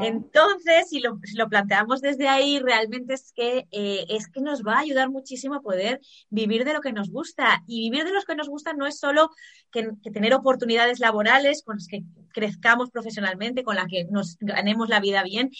Entonces, 0.00 0.88
si 0.88 1.00
lo, 1.00 1.48
planteamos 1.50 2.00
desde 2.00 2.26
ahí, 2.26 2.58
realmente 2.58 3.12
es 3.12 3.32
que, 3.34 3.66
eh, 3.70 4.06
es 4.08 4.28
que 4.28 4.40
nos 4.40 4.62
va 4.62 4.76
a 4.76 4.80
ayudar 4.80 5.10
muchísimo 5.10 5.56
a 5.56 5.60
poder 5.60 6.00
vivir 6.30 6.64
de 6.64 6.72
lo 6.72 6.80
que 6.80 6.94
nos 6.94 7.10
gusta. 7.10 7.62
Y 7.66 7.90
vivir 7.90 8.06
de 8.06 8.14
lo 8.14 8.22
que 8.22 8.34
nos 8.34 8.48
gusta 8.48 8.72
no 8.72 8.86
es 8.86 8.98
solo 8.98 9.30
que, 9.70 9.90
que 10.02 10.10
tener 10.10 10.32
oportunidades 10.32 11.00
laborales 11.00 11.62
con 11.62 11.76
las 11.76 11.86
que 11.86 12.02
crezcamos 12.32 12.90
profesionalmente, 12.90 13.62
con 13.62 13.76
las 13.76 13.88
que 13.88 14.06
nos 14.06 14.38
ganemos 14.40 14.88
la 14.88 15.00
vida 15.00 15.22
bien, 15.22 15.50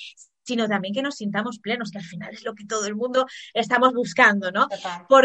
sino 0.46 0.68
también 0.68 0.94
que 0.94 1.02
nos 1.02 1.16
sintamos 1.16 1.58
plenos, 1.58 1.90
que 1.90 1.98
al 1.98 2.04
final 2.04 2.32
es 2.32 2.44
lo 2.44 2.54
que 2.54 2.64
todo 2.64 2.86
el 2.86 2.94
mundo 2.94 3.26
estamos 3.52 3.92
buscando, 3.92 4.52
¿no? 4.52 4.68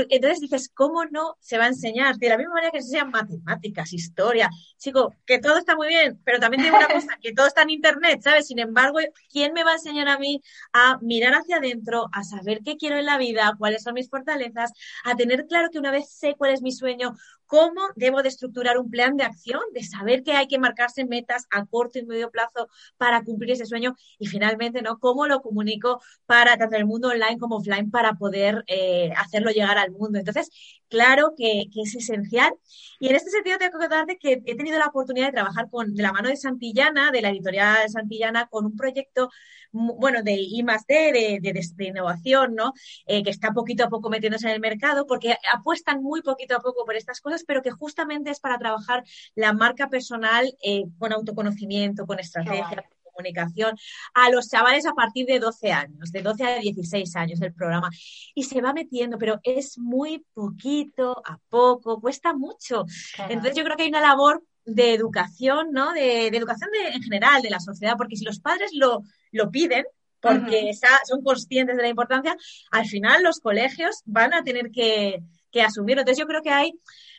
entonces 0.09 0.39
dices, 0.39 0.71
¿cómo 0.73 1.05
no 1.05 1.37
se 1.39 1.57
va 1.57 1.65
a 1.65 1.67
enseñar? 1.67 2.17
De 2.17 2.29
la 2.29 2.37
misma 2.37 2.55
manera 2.55 2.71
que 2.71 2.81
se 2.81 2.87
enseñan 2.87 3.11
matemáticas, 3.11 3.93
historia, 3.93 4.49
chico, 4.77 5.13
que 5.25 5.39
todo 5.39 5.57
está 5.57 5.75
muy 5.75 5.87
bien, 5.87 6.19
pero 6.25 6.39
también 6.39 6.63
tengo 6.63 6.77
una 6.77 6.87
cosa, 6.93 7.17
que 7.21 7.33
todo 7.33 7.47
está 7.47 7.61
en 7.61 7.69
Internet, 7.69 8.21
¿sabes? 8.23 8.47
Sin 8.47 8.59
embargo, 8.59 8.99
¿quién 9.29 9.53
me 9.53 9.63
va 9.63 9.71
a 9.71 9.75
enseñar 9.75 10.07
a 10.07 10.17
mí 10.17 10.41
a 10.73 10.97
mirar 11.01 11.33
hacia 11.33 11.57
adentro, 11.57 12.07
a 12.11 12.23
saber 12.23 12.61
qué 12.65 12.77
quiero 12.77 12.97
en 12.97 13.05
la 13.05 13.17
vida, 13.17 13.53
cuáles 13.57 13.83
son 13.83 13.93
mis 13.93 14.09
fortalezas, 14.09 14.71
a 15.03 15.15
tener 15.15 15.45
claro 15.45 15.69
que 15.71 15.79
una 15.79 15.91
vez 15.91 16.09
sé 16.09 16.35
cuál 16.37 16.51
es 16.51 16.61
mi 16.61 16.71
sueño, 16.71 17.15
cómo 17.51 17.81
debo 17.97 18.23
de 18.23 18.29
estructurar 18.29 18.77
un 18.77 18.89
plan 18.89 19.17
de 19.17 19.25
acción, 19.25 19.59
de 19.73 19.83
saber 19.83 20.23
que 20.23 20.31
hay 20.31 20.47
que 20.47 20.57
marcarse 20.57 21.03
metas 21.03 21.47
a 21.51 21.65
corto 21.65 21.99
y 21.99 22.05
medio 22.05 22.31
plazo 22.31 22.69
para 22.95 23.25
cumplir 23.25 23.51
ese 23.51 23.65
sueño 23.65 23.97
y 24.17 24.27
finalmente, 24.27 24.81
¿no? 24.81 24.99
Cómo 24.99 25.10
lo 25.27 25.41
comunico 25.41 26.01
para 26.25 26.57
tanto 26.57 26.75
el 26.77 26.85
mundo 26.85 27.09
online 27.09 27.37
como 27.37 27.57
offline 27.57 27.91
para 27.91 28.13
poder 28.13 28.63
eh, 28.67 29.11
hacerlo 29.17 29.51
llegar 29.51 29.77
al 29.77 29.91
mundo. 29.91 30.19
Entonces, 30.19 30.49
claro 30.89 31.33
que, 31.37 31.69
es 31.73 31.95
esencial. 31.95 32.53
Y 32.99 33.09
en 33.09 33.15
este 33.15 33.31
sentido 33.31 33.57
tengo 33.57 33.71
que 33.71 33.79
contarte 33.79 34.17
que 34.17 34.41
he 34.45 34.55
tenido 34.55 34.77
la 34.77 34.87
oportunidad 34.87 35.27
de 35.27 35.31
trabajar 35.31 35.69
con, 35.69 35.93
de 35.95 36.03
la 36.03 36.11
mano 36.11 36.29
de 36.29 36.35
Santillana, 36.35 37.11
de 37.11 37.21
la 37.21 37.29
editorial 37.29 37.89
Santillana, 37.89 38.47
con 38.47 38.65
un 38.65 38.75
proyecto, 38.75 39.29
bueno, 39.71 40.21
de 40.21 40.33
I 40.33 40.63
D, 40.87 41.39
de, 41.41 41.87
innovación, 41.87 42.55
¿no? 42.55 42.73
Eh, 43.05 43.23
que 43.23 43.29
está 43.29 43.51
poquito 43.51 43.85
a 43.85 43.89
poco 43.89 44.09
metiéndose 44.09 44.47
en 44.47 44.53
el 44.53 44.59
mercado, 44.59 45.07
porque 45.07 45.35
apuestan 45.53 46.03
muy 46.03 46.21
poquito 46.21 46.55
a 46.55 46.59
poco 46.59 46.85
por 46.85 46.95
estas 46.95 47.21
cosas, 47.21 47.43
pero 47.45 47.61
que 47.61 47.71
justamente 47.71 48.29
es 48.29 48.39
para 48.39 48.57
trabajar 48.57 49.03
la 49.35 49.53
marca 49.53 49.89
personal 49.89 50.53
eh, 50.61 50.83
con 50.99 51.13
autoconocimiento, 51.13 52.05
con 52.05 52.19
estrategia 52.19 52.85
comunicación 53.21 53.77
a 54.13 54.29
los 54.29 54.49
chavales 54.49 54.85
a 54.85 54.93
partir 54.93 55.25
de 55.25 55.39
12 55.39 55.71
años, 55.71 56.11
de 56.11 56.21
12 56.21 56.43
a 56.43 56.55
16 56.59 57.15
años 57.15 57.41
el 57.41 57.53
programa. 57.53 57.89
Y 58.33 58.43
se 58.43 58.61
va 58.61 58.73
metiendo, 58.73 59.17
pero 59.17 59.39
es 59.43 59.77
muy 59.77 60.25
poquito 60.33 61.21
a 61.25 61.37
poco, 61.49 61.99
cuesta 62.01 62.33
mucho. 62.33 62.85
Entonces 63.29 63.55
yo 63.55 63.63
creo 63.63 63.77
que 63.77 63.83
hay 63.83 63.89
una 63.89 64.01
labor 64.01 64.43
de 64.65 64.93
educación, 64.93 65.71
¿no? 65.71 65.93
De, 65.93 66.27
educación 66.27 66.69
en 66.93 67.01
general 67.01 67.41
de 67.41 67.49
la 67.49 67.59
sociedad, 67.59 67.95
porque 67.97 68.15
si 68.15 68.25
los 68.25 68.39
padres 68.39 68.71
lo, 68.73 69.01
lo 69.31 69.49
piden, 69.49 69.85
porque 70.19 70.71
son 71.07 71.23
conscientes 71.23 71.75
de 71.75 71.81
la 71.81 71.89
importancia, 71.89 72.35
al 72.71 72.85
final 72.85 73.23
los 73.23 73.39
colegios 73.39 74.01
van 74.05 74.33
a 74.33 74.43
tener 74.43 74.69
que, 74.71 75.23
que 75.51 75.61
asumirlo. 75.61 76.01
Entonces 76.01 76.19
yo 76.19 76.27
creo 76.27 76.41
que 76.41 76.51
hay 76.51 76.73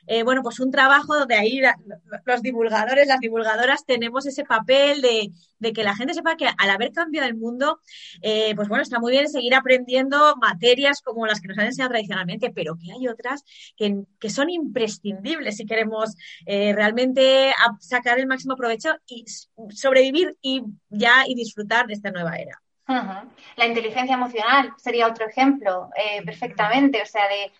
eh, 0.06 0.22
bueno, 0.24 0.42
pues 0.42 0.58
un 0.60 0.70
trabajo 0.70 1.16
donde 1.16 1.36
ahí 1.36 1.60
los 2.24 2.42
divulgadores, 2.42 3.06
las 3.06 3.20
divulgadoras 3.20 3.84
tenemos 3.86 4.26
ese 4.26 4.44
papel 4.44 5.00
de, 5.00 5.72
que 5.72 5.84
la 5.84 5.94
gente 5.94 6.14
sepa 6.14 6.36
que 6.36 6.48
al 6.58 6.70
haber 6.70 6.92
cambiado 6.92 7.28
el 7.28 7.36
mundo, 7.36 7.80
eh, 8.20 8.54
pues 8.56 8.68
bueno, 8.68 8.82
está 8.82 8.98
muy 8.98 9.12
bien 9.12 9.28
seguir 9.28 9.54
aprendiendo 9.54 10.34
materias 10.36 11.02
como 11.02 11.26
las 11.26 11.40
que 11.40 11.48
nos 11.48 11.58
han 11.58 11.66
enseñado 11.66 11.90
tradicionalmente, 11.90 12.50
pero 12.50 12.76
que 12.76 12.92
hay 12.92 13.06
otras 13.06 13.44
que, 13.76 14.04
son 14.28 14.50
imprescindibles 14.50 15.56
si 15.56 15.66
queremos 15.66 16.16
eh, 16.46 16.72
realmente 16.74 17.52
sacar 17.80 18.18
el 18.18 18.26
máximo 18.26 18.56
provecho 18.56 18.94
y 19.06 19.24
sobrevivir 19.70 20.36
y 20.40 20.62
ya 20.88 21.24
y 21.26 21.34
disfrutar 21.34 21.86
de 21.86 21.94
esta 21.94 22.10
nueva 22.10 22.36
era. 22.36 22.60
La 23.56 23.66
inteligencia 23.66 24.14
emocional 24.14 24.72
sería 24.76 25.06
otro 25.06 25.26
ejemplo, 25.26 25.88
perfectamente, 26.24 27.00
o 27.00 27.06
sea, 27.06 27.26
de 27.28 27.44
eh, 27.44 27.52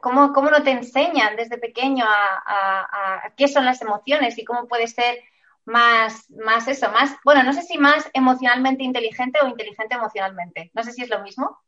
¿Cómo, 0.00 0.32
¿Cómo, 0.32 0.50
no 0.50 0.62
te 0.62 0.70
enseñan 0.70 1.34
desde 1.36 1.58
pequeño 1.58 2.04
a, 2.06 3.32
qué 3.36 3.48
son 3.48 3.64
las 3.64 3.82
emociones 3.82 4.38
y 4.38 4.44
cómo 4.44 4.68
puedes 4.68 4.92
ser 4.92 5.18
más, 5.64 6.30
más 6.30 6.68
eso, 6.68 6.90
más, 6.90 7.16
bueno, 7.24 7.42
no 7.42 7.52
sé 7.52 7.62
si 7.62 7.76
más 7.76 8.08
emocionalmente 8.12 8.84
inteligente 8.84 9.40
o 9.42 9.48
inteligente 9.48 9.94
emocionalmente. 9.94 10.70
No 10.74 10.84
sé 10.84 10.92
si 10.92 11.02
es 11.02 11.10
lo 11.10 11.20
mismo. 11.22 11.58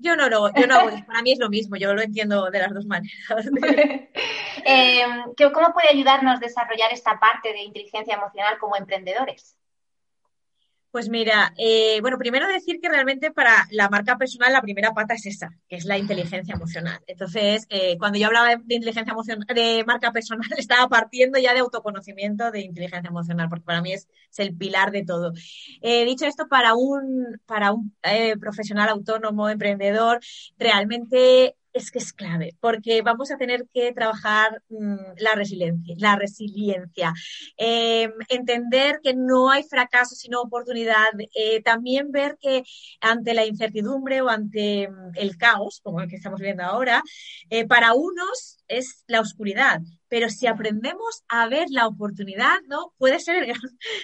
Yo 0.00 0.16
no 0.16 0.28
lo, 0.28 0.52
yo 0.54 0.66
no, 0.66 0.76
para 1.06 1.22
mí 1.22 1.32
es 1.32 1.38
lo 1.38 1.50
mismo, 1.50 1.76
yo 1.76 1.92
lo 1.92 2.00
entiendo 2.00 2.50
de 2.50 2.58
las 2.58 2.72
dos 2.72 2.86
maneras. 2.86 3.12
eh, 4.64 5.04
¿Cómo 5.52 5.72
puede 5.72 5.88
ayudarnos 5.90 6.36
a 6.36 6.40
desarrollar 6.40 6.92
esta 6.92 7.18
parte 7.18 7.52
de 7.52 7.62
inteligencia 7.62 8.14
emocional 8.14 8.58
como 8.58 8.76
emprendedores? 8.76 9.57
Pues 10.98 11.10
mira, 11.10 11.54
eh, 11.56 12.00
bueno, 12.00 12.18
primero 12.18 12.48
decir 12.48 12.80
que 12.80 12.88
realmente 12.88 13.30
para 13.30 13.68
la 13.70 13.88
marca 13.88 14.18
personal 14.18 14.52
la 14.52 14.62
primera 14.62 14.92
pata 14.94 15.14
es 15.14 15.26
esa, 15.26 15.48
que 15.68 15.76
es 15.76 15.84
la 15.84 15.96
inteligencia 15.96 16.54
emocional. 16.56 16.98
Entonces, 17.06 17.66
eh, 17.70 17.96
cuando 17.98 18.18
yo 18.18 18.26
hablaba 18.26 18.48
de, 18.48 18.74
inteligencia 18.74 19.12
emocional, 19.12 19.46
de 19.46 19.84
marca 19.86 20.10
personal, 20.10 20.50
estaba 20.58 20.88
partiendo 20.88 21.38
ya 21.38 21.54
de 21.54 21.60
autoconocimiento 21.60 22.50
de 22.50 22.62
inteligencia 22.62 23.10
emocional, 23.10 23.48
porque 23.48 23.64
para 23.64 23.80
mí 23.80 23.92
es, 23.92 24.08
el 24.38 24.56
pilar 24.56 24.90
de 24.90 25.04
todo. 25.04 25.32
Eh, 25.82 26.04
dicho 26.04 26.26
esto, 26.26 26.48
para 26.48 26.74
un, 26.74 27.40
para 27.46 27.70
un 27.70 27.94
profesional 28.40 28.88
autónomo, 28.88 29.48
emprendedor, 29.48 30.18
realmente 30.58 31.54
es 31.78 31.90
que 31.90 31.98
es 31.98 32.12
clave, 32.12 32.56
porque 32.60 33.02
vamos 33.02 33.30
a 33.30 33.36
tener 33.36 33.66
que 33.72 33.92
trabajar 33.92 34.62
mm, 34.68 34.96
la 35.18 35.34
resiliencia, 35.34 35.94
la 35.98 36.16
resiliencia, 36.16 37.12
em, 37.56 38.12
entender 38.28 39.00
que 39.02 39.14
no 39.14 39.50
hay 39.50 39.62
fracaso 39.62 40.14
sino 40.14 40.40
oportunidad, 40.40 41.08
eh, 41.34 41.62
también 41.62 42.10
ver 42.10 42.36
que 42.40 42.62
ante 43.00 43.34
la 43.34 43.46
incertidumbre 43.46 44.20
o 44.22 44.28
ante 44.28 44.88
mm, 44.88 45.12
el 45.16 45.36
caos, 45.36 45.80
como 45.82 46.00
el 46.00 46.08
que 46.08 46.16
estamos 46.16 46.40
viendo 46.40 46.62
ahora, 46.64 47.02
eh, 47.50 47.66
para 47.66 47.94
unos 47.94 48.58
es 48.68 49.04
la 49.06 49.20
oscuridad, 49.20 49.80
pero 50.08 50.28
si 50.30 50.46
aprendemos 50.46 51.24
a 51.28 51.48
ver 51.48 51.66
la 51.70 51.86
oportunidad, 51.86 52.60
¿no? 52.66 52.92
Puede 52.98 53.20
ser 53.20 53.36
el 53.36 53.46
gran, 53.46 53.60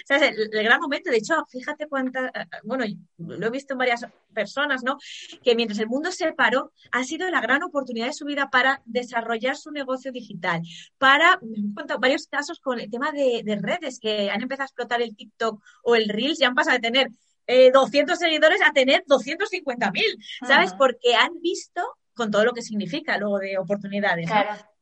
el, 0.51 0.63
gran 0.63 0.79
momento. 0.79 1.09
De 1.09 1.17
hecho, 1.17 1.45
fíjate 1.49 1.87
cuántas, 1.87 2.31
bueno, 2.63 2.85
lo 3.17 3.47
he 3.47 3.49
visto 3.49 3.73
en 3.73 3.79
varias 3.79 4.05
personas, 4.33 4.83
¿no? 4.83 4.97
Que 5.43 5.55
mientras 5.55 5.79
el 5.79 5.87
mundo 5.87 6.11
se 6.11 6.31
paró, 6.33 6.71
ha 6.91 7.03
sido 7.03 7.29
la 7.29 7.41
gran 7.41 7.63
oportunidad 7.63 8.07
de 8.07 8.13
su 8.13 8.25
vida 8.25 8.49
para 8.49 8.81
desarrollar 8.85 9.57
su 9.57 9.71
negocio 9.71 10.11
digital, 10.11 10.61
para, 10.97 11.39
me 11.41 11.57
he 11.57 11.97
varios 11.99 12.27
casos 12.27 12.59
con 12.59 12.79
el 12.79 12.89
tema 12.89 13.11
de, 13.11 13.43
redes 13.61 13.99
que 13.99 14.29
han 14.29 14.41
empezado 14.41 14.63
a 14.63 14.67
explotar 14.67 15.01
el 15.01 15.15
TikTok 15.15 15.63
o 15.83 15.95
el 15.95 16.09
Reels, 16.09 16.39
ya 16.39 16.47
han 16.47 16.55
pasado 16.55 16.77
de 16.77 16.81
tener 16.81 17.09
200 17.73 18.15
eh, 18.15 18.19
seguidores 18.19 18.59
a 18.61 18.73
tener 18.73 19.03
250.000, 19.05 20.47
¿sabes? 20.47 20.73
Porque 20.73 21.15
han 21.15 21.39
visto 21.41 21.81
con 22.13 22.31
todo 22.31 22.43
lo 22.45 22.53
que 22.53 22.61
significa 22.61 23.17
luego 23.17 23.39
de 23.39 23.57
oportunidades. 23.57 24.27
Claro. 24.27 24.74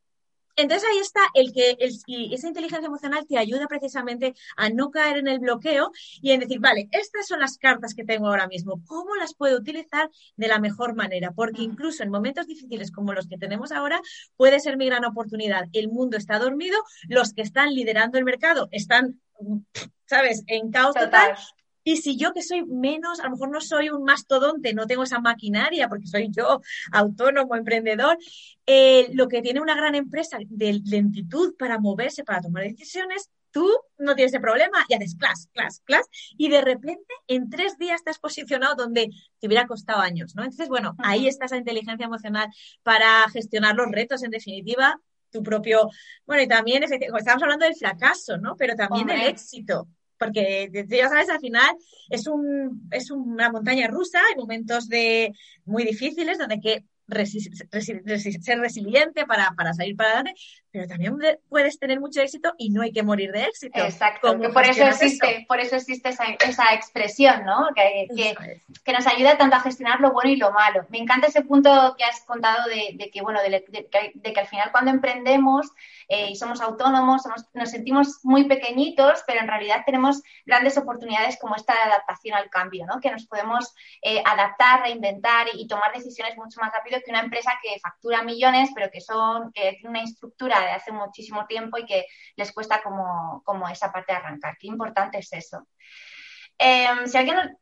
Entonces 0.55 0.87
ahí 0.89 0.99
está 0.99 1.21
el 1.33 1.51
que 1.53 1.77
esa 1.79 2.47
inteligencia 2.47 2.87
emocional 2.87 3.25
te 3.27 3.37
ayuda 3.37 3.67
precisamente 3.67 4.35
a 4.55 4.69
no 4.69 4.91
caer 4.91 5.17
en 5.17 5.27
el 5.27 5.39
bloqueo 5.39 5.91
y 6.21 6.31
en 6.31 6.41
decir, 6.41 6.59
vale, 6.59 6.89
estas 6.91 7.27
son 7.27 7.39
las 7.39 7.57
cartas 7.57 7.93
que 7.93 8.03
tengo 8.03 8.27
ahora 8.27 8.47
mismo, 8.47 8.81
¿cómo 8.85 9.15
las 9.15 9.33
puedo 9.33 9.57
utilizar 9.57 10.09
de 10.35 10.47
la 10.47 10.59
mejor 10.59 10.95
manera? 10.95 11.31
Porque 11.31 11.61
incluso 11.61 12.03
en 12.03 12.09
momentos 12.09 12.47
difíciles 12.47 12.91
como 12.91 13.13
los 13.13 13.27
que 13.27 13.37
tenemos 13.37 13.71
ahora, 13.71 14.01
puede 14.35 14.59
ser 14.59 14.77
mi 14.77 14.85
gran 14.85 15.05
oportunidad. 15.05 15.65
El 15.73 15.89
mundo 15.89 16.17
está 16.17 16.39
dormido, 16.39 16.77
los 17.07 17.33
que 17.33 17.41
están 17.41 17.73
liderando 17.73 18.17
el 18.17 18.25
mercado 18.25 18.67
están, 18.71 19.19
¿sabes?, 20.05 20.43
en 20.47 20.71
caos 20.71 20.95
total 20.95 21.35
y 21.83 21.97
si 21.97 22.17
yo 22.17 22.33
que 22.33 22.41
soy 22.41 22.65
menos, 22.65 23.19
a 23.19 23.25
lo 23.25 23.31
mejor 23.31 23.49
no 23.49 23.61
soy 23.61 23.89
un 23.89 24.03
mastodonte, 24.03 24.73
no 24.73 24.87
tengo 24.87 25.03
esa 25.03 25.19
maquinaria 25.19 25.89
porque 25.89 26.07
soy 26.07 26.29
yo 26.31 26.61
autónomo, 26.91 27.55
emprendedor, 27.55 28.17
eh, 28.65 29.09
lo 29.13 29.27
que 29.27 29.41
tiene 29.41 29.61
una 29.61 29.75
gran 29.75 29.95
empresa 29.95 30.37
de 30.47 30.81
lentitud 30.85 31.55
para 31.57 31.79
moverse, 31.79 32.23
para 32.23 32.41
tomar 32.41 32.63
decisiones, 32.63 33.29
tú 33.51 33.69
no 33.97 34.15
tienes 34.15 34.33
ese 34.33 34.41
problema 34.41 34.83
y 34.87 34.95
haces 34.95 35.15
class, 35.15 35.47
class, 35.53 35.81
class, 35.85 36.07
y 36.37 36.49
de 36.49 36.61
repente 36.61 37.13
en 37.27 37.49
tres 37.49 37.77
días 37.77 38.03
te 38.03 38.09
has 38.09 38.19
posicionado 38.19 38.75
donde 38.75 39.09
te 39.39 39.47
hubiera 39.47 39.67
costado 39.67 40.01
años, 40.01 40.35
¿no? 40.35 40.43
Entonces, 40.43 40.69
bueno, 40.69 40.95
ahí 40.99 41.27
está 41.27 41.45
esa 41.45 41.57
inteligencia 41.57 42.05
emocional 42.05 42.49
para 42.81 43.29
gestionar 43.29 43.75
los 43.75 43.91
retos, 43.91 44.23
en 44.23 44.31
definitiva, 44.31 44.99
tu 45.29 45.43
propio, 45.43 45.89
bueno, 46.25 46.43
y 46.43 46.47
también, 46.47 46.83
estamos 46.83 47.43
hablando 47.43 47.65
del 47.65 47.75
fracaso, 47.75 48.37
¿no? 48.37 48.55
Pero 48.55 48.75
también 48.75 49.07
del 49.07 49.21
éxito 49.21 49.87
porque 50.23 50.69
ya 50.87 51.09
sabes, 51.09 51.29
al 51.29 51.39
final 51.39 51.75
es, 52.09 52.27
un, 52.27 52.87
es 52.91 53.11
una 53.11 53.51
montaña 53.51 53.87
rusa, 53.87 54.19
hay 54.29 54.35
momentos 54.35 54.87
de 54.87 55.33
muy 55.65 55.83
difíciles 55.83 56.37
donde 56.37 56.55
hay 56.55 56.61
que 56.61 56.85
ser 58.41 58.59
resiliente 58.59 59.25
para, 59.25 59.51
para, 59.51 59.73
salir 59.73 59.95
para 59.95 60.09
adelante, 60.09 60.33
pero 60.73 60.87
también 60.87 61.15
puedes 61.49 61.77
tener 61.77 61.99
mucho 61.99 62.19
éxito 62.19 62.55
y 62.57 62.71
no 62.71 62.81
hay 62.81 62.91
que 62.91 63.03
morir 63.03 63.31
de 63.31 63.43
éxito. 63.43 63.79
Exacto, 63.79 64.35
por 64.51 64.65
eso 64.65 64.83
existe, 64.83 65.45
por 65.47 65.59
eso 65.59 65.75
existe 65.75 66.09
esa, 66.09 66.25
esa 66.43 66.73
expresión, 66.73 67.45
¿no? 67.45 67.69
Que, 67.75 68.07
que, 68.83 68.91
nos 68.91 69.05
ayuda 69.05 69.37
tanto 69.37 69.55
a 69.55 69.59
gestionar 69.59 69.99
lo 69.99 70.11
bueno 70.11 70.31
y 70.31 70.35
lo 70.35 70.51
malo. 70.51 70.87
Me 70.89 70.97
encanta 70.97 71.27
ese 71.27 71.43
punto 71.43 71.95
que 71.95 72.03
has 72.03 72.21
contado 72.25 72.67
de, 72.69 72.95
de 72.95 73.11
que, 73.11 73.21
bueno, 73.21 73.39
de, 73.41 73.63
que 73.93 74.39
al 74.39 74.47
final 74.47 74.71
cuando 74.71 74.89
emprendemos 74.89 75.71
eh, 76.09 76.31
y 76.31 76.35
somos 76.35 76.59
autónomos, 76.59 77.21
nos 77.53 77.69
sentimos 77.69 78.19
muy 78.23 78.45
pequeñitos, 78.45 79.23
pero 79.27 79.41
en 79.41 79.47
realidad 79.47 79.83
tenemos 79.85 80.23
grandes 80.43 80.75
oportunidades 80.77 81.37
como 81.39 81.55
esta 81.55 81.73
de 81.73 81.81
adaptación 81.81 82.35
al 82.35 82.49
cambio, 82.49 82.87
¿no? 82.87 82.99
Que 82.99 83.11
nos 83.11 83.27
podemos 83.27 83.75
eh, 84.01 84.23
adaptar, 84.25 84.81
reinventar 84.81 85.47
y, 85.53 85.67
tomar 85.67 85.93
decisiones 85.93 86.35
mucho 86.35 86.59
más 86.59 86.71
rápido 86.73 86.99
que 87.03 87.11
una 87.11 87.21
empresa 87.21 87.51
que 87.61 87.79
factura 87.79 88.23
millones, 88.23 88.69
pero 88.73 88.89
que 88.91 89.01
son, 89.01 89.51
que 89.53 89.73
tiene 89.73 89.89
una 89.89 90.03
estructura 90.03 90.62
de 90.65 90.71
hace 90.71 90.91
muchísimo 90.91 91.45
tiempo 91.47 91.77
y 91.77 91.85
que 91.85 92.05
les 92.35 92.51
cuesta 92.51 92.81
como, 92.81 93.41
como 93.43 93.67
esa 93.67 93.91
parte 93.91 94.13
de 94.13 94.19
arrancar. 94.19 94.57
Qué 94.59 94.67
importante 94.67 95.19
es 95.19 95.31
eso. 95.33 95.67
Em, 96.59 97.07
si, 97.07 97.17
alguien 97.17 97.57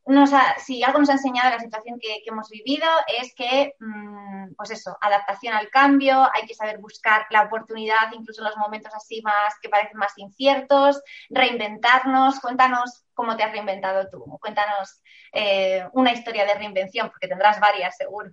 si 0.58 0.84
algo 0.84 1.00
nos 1.00 1.10
ha 1.10 1.14
enseñado 1.14 1.50
la 1.50 1.60
situación 1.60 1.98
que, 2.00 2.22
hemos 2.26 2.50
vivido 2.50 2.88
es 3.20 3.34
que, 3.36 3.74
mm, 3.80 4.54
pues 4.56 4.72
eso, 4.72 4.98
adaptación 5.02 5.54
al 5.54 5.70
cambio, 5.70 6.30
hay 6.34 6.46
que 6.46 6.54
saber 6.54 6.78
buscar 6.80 7.26
la 7.30 7.44
oportunidad 7.44 8.12
incluso 8.14 8.42
en 8.42 8.48
los 8.50 8.58
momentos 8.58 8.94
así 8.94 9.22
más 9.24 9.56
que 9.62 9.70
parecen 9.70 9.98
más 9.98 10.14
inciertos, 10.18 11.02
reinventarnos. 11.30 12.40
Cuéntanos 12.42 13.04
cómo 13.14 13.36
te 13.38 13.44
has 13.44 13.52
reinventado 13.52 14.10
tú, 14.10 14.24
cuéntanos 14.40 15.02
eh, 15.32 15.88
una 15.94 16.12
historia 16.12 16.46
de 16.46 16.54
reinvención, 16.56 17.10
porque 17.10 17.28
tendrás 17.28 17.60
varias 17.60 17.98
seguro. 17.98 18.32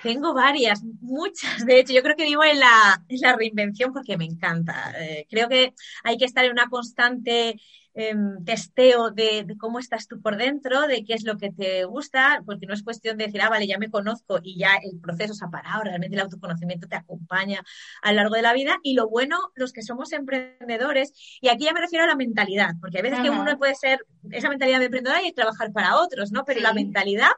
Tengo 0.00 0.34
varias, 0.34 0.82
muchas. 1.00 1.64
De 1.66 1.78
hecho, 1.78 1.92
yo 1.92 2.02
creo 2.02 2.16
que 2.16 2.24
vivo 2.24 2.42
en 2.44 2.58
la, 2.58 3.04
la 3.08 3.36
reinvención 3.36 3.92
porque 3.92 4.16
me 4.16 4.24
encanta. 4.24 4.92
Eh, 4.98 5.26
creo 5.30 5.48
que 5.48 5.74
hay 6.02 6.16
que 6.16 6.24
estar 6.24 6.44
en 6.44 6.52
una 6.52 6.68
constante 6.68 7.60
em, 7.94 8.42
testeo 8.44 9.10
de, 9.10 9.46
cómo 9.60 9.78
estás 9.78 10.08
tú 10.08 10.20
por 10.20 10.36
dentro, 10.36 10.88
de 10.88 11.04
qué 11.04 11.12
es 11.14 11.24
lo 11.24 11.36
que 11.36 11.50
te 11.50 11.84
gusta, 11.84 12.42
porque 12.46 12.66
no 12.66 12.74
es 12.74 12.82
cuestión 12.82 13.18
de 13.18 13.26
decir, 13.26 13.42
ah, 13.42 13.50
vale, 13.50 13.66
ya 13.66 13.78
me 13.78 13.90
conozco 13.90 14.40
y 14.42 14.58
ya 14.58 14.76
el 14.76 14.98
proceso 14.98 15.34
se 15.34 15.44
ha 15.44 15.50
parado, 15.50 15.84
realmente 15.84 16.16
el 16.16 16.22
autoconocimiento 16.22 16.88
te 16.88 16.96
acompaña 16.96 17.62
a 18.02 18.12
lo 18.12 18.16
largo 18.16 18.34
de 18.34 18.42
la 18.42 18.54
vida. 18.54 18.78
Y 18.82 18.94
lo 18.94 19.08
bueno, 19.08 19.38
los 19.54 19.72
que 19.72 19.82
somos 19.82 20.12
emprendedores, 20.12 21.12
y 21.40 21.48
aquí 21.48 21.66
ya 21.66 21.74
me 21.74 21.80
refiero 21.80 22.04
a 22.04 22.08
la 22.08 22.16
mentalidad, 22.16 22.74
porque 22.80 22.98
a 22.98 23.02
veces 23.02 23.20
que 23.20 23.30
uno 23.30 23.56
puede 23.58 23.74
ser 23.74 24.04
esa 24.30 24.48
mentalidad 24.48 24.78
de 24.78 24.86
emprendedora 24.86 25.22
y 25.22 25.32
trabajar 25.32 25.70
para 25.72 25.96
otros, 25.96 26.32
¿no? 26.32 26.44
Pero 26.44 26.60
la 26.60 26.72
mentalidad 26.72 27.30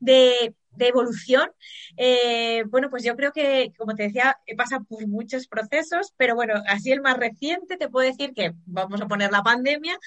de 0.00 0.54
de 0.70 0.88
evolución, 0.88 1.50
eh, 1.96 2.62
bueno, 2.68 2.88
pues 2.90 3.02
yo 3.02 3.16
creo 3.16 3.32
que, 3.32 3.72
como 3.76 3.94
te 3.94 4.04
decía, 4.04 4.38
pasa 4.56 4.80
por 4.80 5.06
muchos 5.06 5.46
procesos, 5.46 6.14
pero 6.16 6.34
bueno, 6.34 6.54
así 6.68 6.92
el 6.92 7.00
más 7.00 7.16
reciente 7.16 7.76
te 7.76 7.88
puedo 7.88 8.06
decir 8.06 8.32
que 8.34 8.52
vamos 8.66 9.00
a 9.00 9.08
poner 9.08 9.32
la 9.32 9.42
pandemia. 9.42 9.98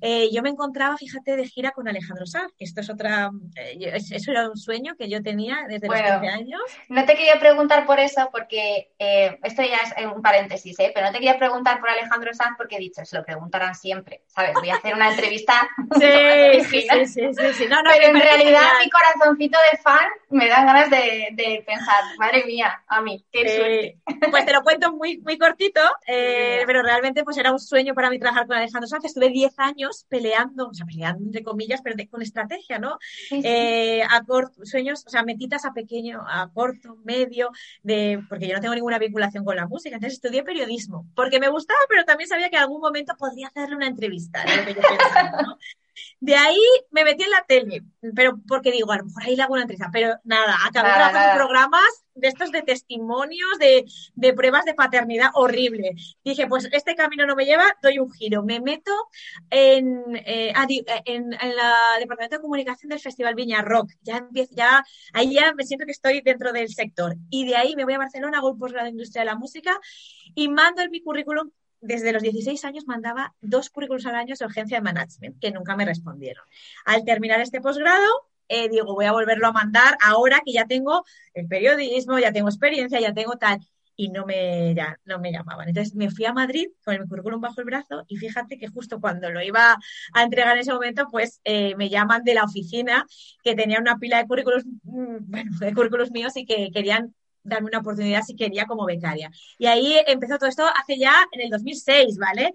Eh, 0.00 0.30
yo 0.32 0.42
me 0.42 0.50
encontraba, 0.50 0.96
fíjate, 0.96 1.36
de 1.36 1.46
gira 1.46 1.70
con 1.70 1.88
Alejandro 1.88 2.26
Sanz, 2.26 2.52
esto 2.58 2.80
es 2.80 2.90
otra, 2.90 3.30
eh, 3.56 3.92
eso 3.94 4.30
era 4.30 4.48
un 4.48 4.56
sueño 4.56 4.94
que 4.96 5.08
yo 5.08 5.22
tenía 5.22 5.58
desde 5.68 5.88
los 5.88 5.96
15 5.96 6.28
años. 6.28 6.60
No 6.88 7.04
te 7.04 7.14
quería 7.14 7.38
preguntar 7.38 7.86
por 7.86 8.00
eso, 8.00 8.28
porque 8.32 8.92
esto 8.98 9.62
ya 9.62 9.78
es 9.96 10.06
un 10.06 10.22
paréntesis, 10.22 10.76
pero 10.76 11.06
no 11.06 11.12
te 11.12 11.18
quería 11.18 11.38
preguntar 11.38 11.80
por 11.80 11.90
Alejandro 11.90 12.32
Sanz 12.34 12.56
porque 12.56 12.76
he 12.76 12.80
dicho, 12.80 13.04
se 13.04 13.16
lo 13.16 13.24
preguntarán 13.24 13.74
siempre, 13.74 14.22
¿sabes? 14.26 14.54
Voy 14.54 14.70
a 14.70 14.76
hacer 14.76 14.94
una 14.94 15.10
entrevista. 15.10 15.68
sí, 15.98 16.64
sí, 16.70 17.06
sí, 17.06 17.54
sí, 17.54 17.66
No, 17.68 17.82
no, 17.82 17.90
pero 17.92 18.08
en 18.08 18.20
realidad 18.20 18.62
mi 18.82 18.90
corazoncito 18.90 19.58
de 19.70 19.78
fan 19.78 19.93
me 20.30 20.48
dan 20.48 20.66
ganas 20.66 20.90
de, 20.90 21.62
pensar, 21.66 22.02
madre 22.18 22.44
mía, 22.44 22.82
a 22.88 23.00
mí, 23.00 23.24
qué 23.30 23.96
Pues 24.30 24.46
te 24.46 24.52
lo 24.52 24.62
cuento 24.62 24.92
muy, 24.92 25.18
muy 25.18 25.38
cortito, 25.38 25.80
eh, 26.06 26.62
pero 26.66 26.82
realmente 26.82 27.24
pues 27.24 27.36
era 27.36 27.52
un 27.52 27.58
sueño 27.58 27.94
para 27.94 28.10
mí 28.10 28.18
trabajar 28.18 28.46
con 28.46 28.56
Alejandro 28.56 28.88
Sanz. 28.88 29.04
Estuve 29.04 29.30
10 29.30 29.58
años 29.58 30.06
peleando, 30.08 30.68
o 30.68 30.74
sea, 30.74 30.86
peleando 30.86 31.24
entre 31.24 31.42
comillas, 31.42 31.80
pero 31.82 31.96
con 32.10 32.22
estrategia, 32.22 32.78
¿no? 32.78 32.98
Eh, 33.30 34.02
a 34.02 34.22
corto, 34.22 34.64
sueños, 34.64 35.04
o 35.06 35.10
sea, 35.10 35.22
metitas 35.22 35.64
a 35.64 35.72
pequeño, 35.72 36.24
a 36.26 36.50
corto, 36.52 36.96
medio, 37.04 37.50
de, 37.82 38.20
porque 38.28 38.48
yo 38.48 38.54
no 38.54 38.60
tengo 38.60 38.74
ninguna 38.74 38.98
vinculación 38.98 39.44
con 39.44 39.56
la 39.56 39.66
música, 39.66 39.96
entonces 39.96 40.18
estudié 40.18 40.42
periodismo, 40.42 41.06
porque 41.14 41.40
me 41.40 41.48
gustaba, 41.48 41.80
pero 41.88 42.04
también 42.04 42.28
sabía 42.28 42.50
que 42.50 42.56
en 42.56 42.62
algún 42.62 42.80
momento 42.80 43.14
podría 43.16 43.48
hacerle 43.48 43.76
una 43.76 43.86
entrevista, 43.86 44.44
lo 44.44 44.64
que 44.64 44.74
yo 44.74 44.80
pensaba, 44.80 45.42
¿no? 45.42 45.58
De 46.20 46.34
ahí 46.36 46.60
me 46.90 47.04
metí 47.04 47.24
en 47.24 47.30
la 47.30 47.44
tele, 47.46 47.82
pero 48.14 48.38
porque 48.46 48.70
digo, 48.72 48.92
a 48.92 48.98
lo 48.98 49.04
mejor 49.04 49.22
ahí 49.22 49.36
le 49.36 49.42
hago 49.42 49.54
una 49.54 49.62
entrevista, 49.62 49.90
pero 49.92 50.14
nada, 50.24 50.56
acabé 50.66 50.90
trabajando 50.90 51.30
en 51.30 51.36
programas 51.36 52.04
de 52.14 52.28
estos 52.28 52.52
de 52.52 52.62
testimonios, 52.62 53.58
de, 53.58 53.84
de, 54.14 54.32
pruebas 54.32 54.64
de 54.64 54.74
paternidad 54.74 55.30
horrible. 55.34 55.94
Dije, 56.24 56.46
pues 56.46 56.68
este 56.72 56.94
camino 56.94 57.26
no 57.26 57.34
me 57.34 57.44
lleva, 57.44 57.76
doy 57.82 57.98
un 57.98 58.10
giro. 58.12 58.42
Me 58.42 58.60
meto 58.60 58.92
en, 59.50 60.16
eh, 60.24 60.52
en, 61.04 61.32
en 61.32 61.56
la 61.56 61.74
departamento 61.98 62.36
de 62.36 62.42
comunicación 62.42 62.90
del 62.90 63.00
Festival 63.00 63.34
Viña 63.34 63.62
Rock. 63.62 63.92
Ya 64.02 64.18
empiezo, 64.18 64.54
ya, 64.54 64.84
ahí 65.12 65.34
ya 65.34 65.52
me 65.54 65.64
siento 65.64 65.86
que 65.86 65.92
estoy 65.92 66.20
dentro 66.20 66.52
del 66.52 66.68
sector. 66.68 67.16
Y 67.30 67.46
de 67.46 67.56
ahí 67.56 67.74
me 67.76 67.84
voy 67.84 67.94
a 67.94 67.98
Barcelona, 67.98 68.38
hago 68.38 68.52
el 68.52 68.58
posgrado 68.58 68.84
de 68.84 68.90
industria 68.90 69.22
de 69.22 69.26
la 69.26 69.36
música 69.36 69.78
y 70.34 70.48
mando 70.48 70.82
en 70.82 70.90
mi 70.90 71.00
currículum 71.00 71.50
desde 71.84 72.12
los 72.12 72.22
16 72.22 72.64
años 72.64 72.86
mandaba 72.86 73.34
dos 73.40 73.70
currículos 73.70 74.06
al 74.06 74.14
año 74.14 74.34
de 74.38 74.44
urgencia 74.44 74.78
de 74.78 74.82
management, 74.82 75.38
que 75.40 75.52
nunca 75.52 75.76
me 75.76 75.84
respondieron. 75.84 76.44
Al 76.86 77.04
terminar 77.04 77.40
este 77.40 77.60
posgrado, 77.60 78.08
eh, 78.48 78.68
digo, 78.68 78.94
voy 78.94 79.04
a 79.04 79.12
volverlo 79.12 79.46
a 79.46 79.52
mandar 79.52 79.96
ahora 80.02 80.40
que 80.44 80.52
ya 80.52 80.66
tengo 80.66 81.04
el 81.34 81.46
periodismo, 81.46 82.18
ya 82.18 82.32
tengo 82.32 82.48
experiencia, 82.48 83.00
ya 83.00 83.12
tengo 83.12 83.36
tal. 83.36 83.58
Y 83.96 84.08
no 84.08 84.26
me, 84.26 84.74
ya, 84.74 84.98
no 85.04 85.20
me 85.20 85.30
llamaban. 85.30 85.68
Entonces 85.68 85.94
me 85.94 86.10
fui 86.10 86.24
a 86.24 86.32
Madrid 86.32 86.66
con 86.84 86.94
el 86.94 87.06
currículum 87.06 87.40
bajo 87.40 87.60
el 87.60 87.66
brazo 87.66 88.04
y 88.08 88.16
fíjate 88.16 88.58
que 88.58 88.66
justo 88.66 89.00
cuando 89.00 89.30
lo 89.30 89.40
iba 89.40 89.78
a 90.12 90.22
entregar 90.24 90.56
en 90.56 90.62
ese 90.62 90.72
momento, 90.72 91.06
pues 91.12 91.40
eh, 91.44 91.76
me 91.76 91.88
llaman 91.88 92.24
de 92.24 92.34
la 92.34 92.42
oficina 92.42 93.06
que 93.44 93.54
tenía 93.54 93.78
una 93.78 93.98
pila 93.98 94.18
de 94.18 94.26
currículos, 94.26 94.64
mm, 94.82 95.58
de 95.60 95.74
currículos 95.74 96.10
míos 96.10 96.36
y 96.36 96.44
que 96.44 96.70
querían 96.72 97.14
darme 97.44 97.68
una 97.68 97.78
oportunidad 97.78 98.22
si 98.22 98.34
quería 98.34 98.66
como 98.66 98.86
becaria. 98.86 99.30
Y 99.58 99.66
ahí 99.66 99.96
empezó 100.06 100.38
todo 100.38 100.48
esto 100.48 100.64
hace 100.64 100.98
ya 100.98 101.14
en 101.32 101.42
el 101.42 101.50
2006, 101.50 102.18
¿vale? 102.18 102.52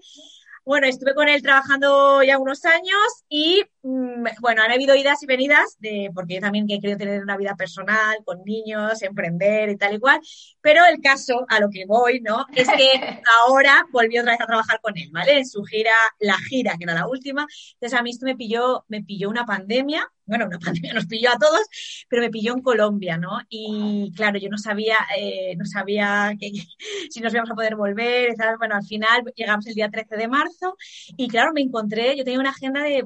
Bueno, 0.64 0.86
estuve 0.86 1.14
con 1.14 1.28
él 1.28 1.42
trabajando 1.42 2.22
ya 2.22 2.38
unos 2.38 2.64
años 2.64 3.24
y, 3.28 3.64
bueno, 3.82 4.62
han 4.62 4.70
habido 4.70 4.94
idas 4.94 5.22
y 5.22 5.26
venidas, 5.26 5.76
de, 5.80 6.10
porque 6.14 6.34
yo 6.34 6.40
también 6.40 6.66
he 6.68 6.80
querido 6.80 6.98
tener 6.98 7.22
una 7.22 7.36
vida 7.36 7.54
personal, 7.56 8.18
con 8.24 8.42
niños, 8.44 9.02
emprender 9.02 9.70
y 9.70 9.76
tal 9.76 9.94
y 9.94 9.98
cual, 9.98 10.20
pero 10.60 10.82
el 10.84 11.00
caso 11.00 11.46
a 11.48 11.60
lo 11.60 11.70
que 11.70 11.86
voy, 11.86 12.20
¿no? 12.20 12.46
Es 12.54 12.68
que 12.68 12.90
ahora 13.42 13.86
volví 13.92 14.18
otra 14.18 14.32
vez 14.32 14.40
a 14.40 14.46
trabajar 14.46 14.80
con 14.80 14.96
él, 14.98 15.08
¿vale? 15.12 15.38
En 15.38 15.46
su 15.46 15.62
gira, 15.64 15.92
la 16.18 16.36
gira, 16.48 16.76
que 16.78 16.84
era 16.84 16.94
la 16.94 17.08
última. 17.08 17.46
Entonces 17.74 17.98
a 17.98 18.02
mí 18.02 18.10
esto 18.10 18.26
me 18.26 18.36
pilló, 18.36 18.84
me 18.88 19.02
pilló 19.02 19.30
una 19.30 19.46
pandemia, 19.46 20.06
bueno, 20.30 20.46
una 20.46 20.58
pandemia 20.60 20.94
nos 20.94 21.06
pilló 21.06 21.30
a 21.30 21.38
todos, 21.38 21.60
pero 22.08 22.22
me 22.22 22.30
pilló 22.30 22.54
en 22.54 22.62
Colombia, 22.62 23.18
¿no? 23.18 23.38
Y 23.48 24.12
claro, 24.16 24.38
yo 24.38 24.48
no 24.48 24.58
sabía, 24.58 24.96
eh, 25.18 25.56
no 25.56 25.64
sabía 25.64 26.34
que, 26.38 26.50
si 27.10 27.20
nos 27.20 27.32
íbamos 27.32 27.50
a 27.50 27.54
poder 27.54 27.76
volver, 27.76 28.34
Bueno, 28.58 28.76
al 28.76 28.84
final 28.84 29.24
llegamos 29.34 29.66
el 29.66 29.74
día 29.74 29.90
13 29.90 30.16
de 30.16 30.28
marzo 30.28 30.76
y 31.16 31.28
claro, 31.28 31.52
me 31.52 31.60
encontré, 31.60 32.16
yo 32.16 32.24
tenía 32.24 32.38
una 32.38 32.50
agenda 32.50 32.82
de, 32.82 33.04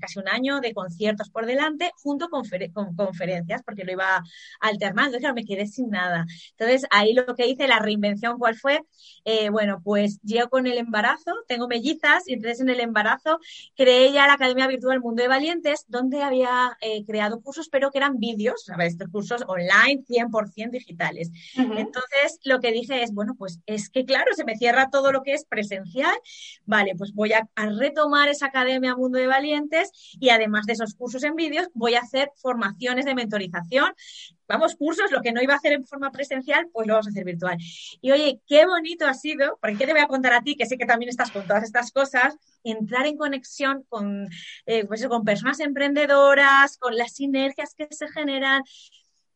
casi 0.00 0.18
un 0.18 0.28
año 0.28 0.60
de 0.60 0.74
conciertos 0.74 1.30
por 1.30 1.46
delante, 1.46 1.90
junto 1.96 2.28
con, 2.28 2.44
con, 2.72 2.94
conferencias, 2.94 3.62
porque 3.62 3.84
lo 3.84 3.92
iba 3.92 4.22
alternando, 4.60 5.18
claro, 5.18 5.34
me 5.34 5.44
quedé 5.44 5.66
sin 5.66 5.90
nada. 5.90 6.26
Entonces 6.50 6.86
ahí 6.90 7.12
lo 7.12 7.34
que 7.34 7.46
hice, 7.46 7.68
la 7.68 7.78
reinvención, 7.78 8.38
¿cuál 8.38 8.56
fue? 8.56 8.82
Eh, 9.24 9.50
bueno, 9.50 9.80
pues 9.82 10.18
yo 10.22 10.48
con 10.48 10.66
el 10.66 10.78
embarazo, 10.78 11.32
tengo 11.48 11.68
mellizas, 11.68 12.28
y 12.28 12.34
entonces 12.34 12.60
en 12.60 12.68
el 12.68 12.80
embarazo 12.80 13.38
creé 13.74 14.12
ya 14.12 14.26
la 14.26 14.34
Academia 14.34 14.66
Virtual 14.66 15.00
Mundo 15.00 15.22
de 15.22 15.28
Valientes, 15.28 15.84
donde 15.88 16.22
había 16.22 16.76
eh, 16.80 17.04
creado 17.04 17.40
cursos, 17.40 17.68
pero 17.68 17.90
que 17.90 17.98
eran 17.98 18.18
vídeos, 18.18 18.64
ver, 18.76 18.86
estos 18.86 19.08
cursos 19.08 19.44
online 19.46 20.04
100% 20.08 20.70
digitales. 20.70 21.30
Entonces, 21.56 22.38
lo 22.44 22.60
que 22.60 22.72
dije 22.72 23.02
es, 23.02 23.12
bueno, 23.12 23.34
pues 23.38 23.60
es 23.66 23.90
que 23.90 24.04
claro, 24.04 24.32
se 24.34 24.44
me 24.44 24.56
cierra 24.56 24.90
todo 24.90 25.12
lo 25.12 25.22
que 25.22 25.32
es 25.34 25.44
presencial, 25.44 26.14
vale, 26.64 26.94
pues 26.96 27.12
voy 27.12 27.32
a, 27.32 27.48
retomar 27.78 28.28
esa 28.28 28.46
Academia 28.46 28.96
Mundo 28.96 29.18
de 29.18 29.26
Valientes 29.26 29.75
y 30.18 30.30
además 30.30 30.66
de 30.66 30.74
esos 30.74 30.94
cursos 30.94 31.24
en 31.24 31.36
vídeos, 31.36 31.68
voy 31.74 31.94
a 31.94 32.00
hacer 32.00 32.30
formaciones 32.36 33.04
de 33.04 33.14
mentorización 33.14 33.94
vamos, 34.48 34.76
cursos, 34.76 35.10
lo 35.10 35.20
que 35.20 35.32
no 35.32 35.42
iba 35.42 35.54
a 35.54 35.56
hacer 35.56 35.72
en 35.72 35.84
forma 35.84 36.10
presencial, 36.10 36.68
pues 36.72 36.86
lo 36.86 36.94
vamos 36.94 37.06
a 37.06 37.10
hacer 37.10 37.24
virtual. 37.24 37.56
Y 38.00 38.10
oye, 38.10 38.40
qué 38.46 38.66
bonito 38.66 39.06
ha 39.06 39.14
sido, 39.14 39.58
porque 39.60 39.76
¿qué 39.76 39.86
te 39.86 39.92
voy 39.92 40.02
a 40.02 40.06
contar 40.06 40.32
a 40.32 40.42
ti, 40.42 40.56
que 40.56 40.66
sé 40.66 40.78
que 40.78 40.86
también 40.86 41.08
estás 41.08 41.30
con 41.30 41.46
todas 41.46 41.64
estas 41.64 41.90
cosas, 41.90 42.36
entrar 42.64 43.06
en 43.06 43.16
conexión 43.16 43.84
con, 43.88 44.28
eh, 44.66 44.84
pues, 44.86 45.06
con 45.06 45.24
personas 45.24 45.60
emprendedoras, 45.60 46.78
con 46.78 46.96
las 46.96 47.14
sinergias 47.14 47.74
que 47.74 47.88
se 47.90 48.08
generan. 48.08 48.62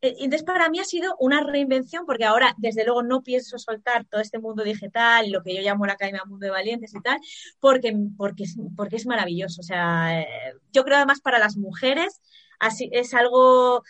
Eh, 0.02 0.16
entonces, 0.20 0.44
para 0.44 0.68
mí 0.68 0.78
ha 0.78 0.84
sido 0.84 1.14
una 1.18 1.42
reinvención, 1.42 2.06
porque 2.06 2.24
ahora, 2.24 2.54
desde 2.58 2.84
luego, 2.84 3.02
no 3.02 3.22
pienso 3.22 3.58
soltar 3.58 4.04
todo 4.04 4.20
este 4.20 4.38
mundo 4.38 4.64
digital, 4.64 5.30
lo 5.30 5.42
que 5.42 5.54
yo 5.54 5.62
llamo 5.62 5.86
la 5.86 5.94
Academia 5.94 6.24
Mundo 6.26 6.46
de 6.46 6.50
Valientes 6.50 6.94
y 6.94 7.00
tal, 7.00 7.18
porque, 7.60 7.94
porque, 8.16 8.44
porque 8.76 8.96
es 8.96 9.06
maravilloso. 9.06 9.60
O 9.60 9.64
sea, 9.64 10.20
eh, 10.20 10.28
yo 10.72 10.84
creo 10.84 10.96
además 10.96 11.20
para 11.20 11.38
las 11.38 11.56
mujeres 11.56 12.20
así, 12.60 12.88
es 12.92 13.14
algo 13.14 13.82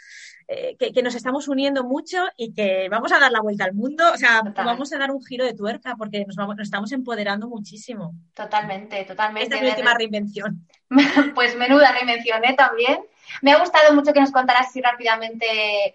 eh, 0.48 0.76
que, 0.78 1.02
nos 1.02 1.14
estamos 1.14 1.48
uniendo 1.48 1.84
mucho 1.84 2.26
y 2.36 2.54
que 2.54 2.88
vamos 2.88 3.12
a 3.12 3.18
dar 3.18 3.30
la 3.30 3.40
vuelta 3.40 3.64
al 3.64 3.74
mundo, 3.74 4.04
o 4.12 4.16
sea, 4.16 4.42
vamos 4.42 4.92
a 4.92 4.98
dar 4.98 5.10
un 5.10 5.22
giro 5.22 5.44
de 5.44 5.54
tuerca 5.54 5.96
porque 5.96 6.24
nos, 6.24 6.36
vamos, 6.36 6.56
nos 6.56 6.66
estamos 6.66 6.90
empoderando 6.92 7.48
muchísimo. 7.48 8.14
Totalmente, 8.34 9.04
totalmente. 9.04 9.44
Esta 9.44 9.56
es 9.56 9.62
mi 9.62 9.68
última 9.68 9.94
reinvención. 9.94 10.66
pues 11.34 11.56
menuda 11.56 11.92
reinvención, 11.92 12.44
¿eh? 12.44 12.54
También. 12.56 13.00
Me 13.42 13.52
ha 13.52 13.58
gustado 13.58 13.94
mucho 13.94 14.12
que 14.12 14.20
nos 14.20 14.32
contaras 14.32 14.68
así 14.68 14.80
rápidamente 14.80 15.46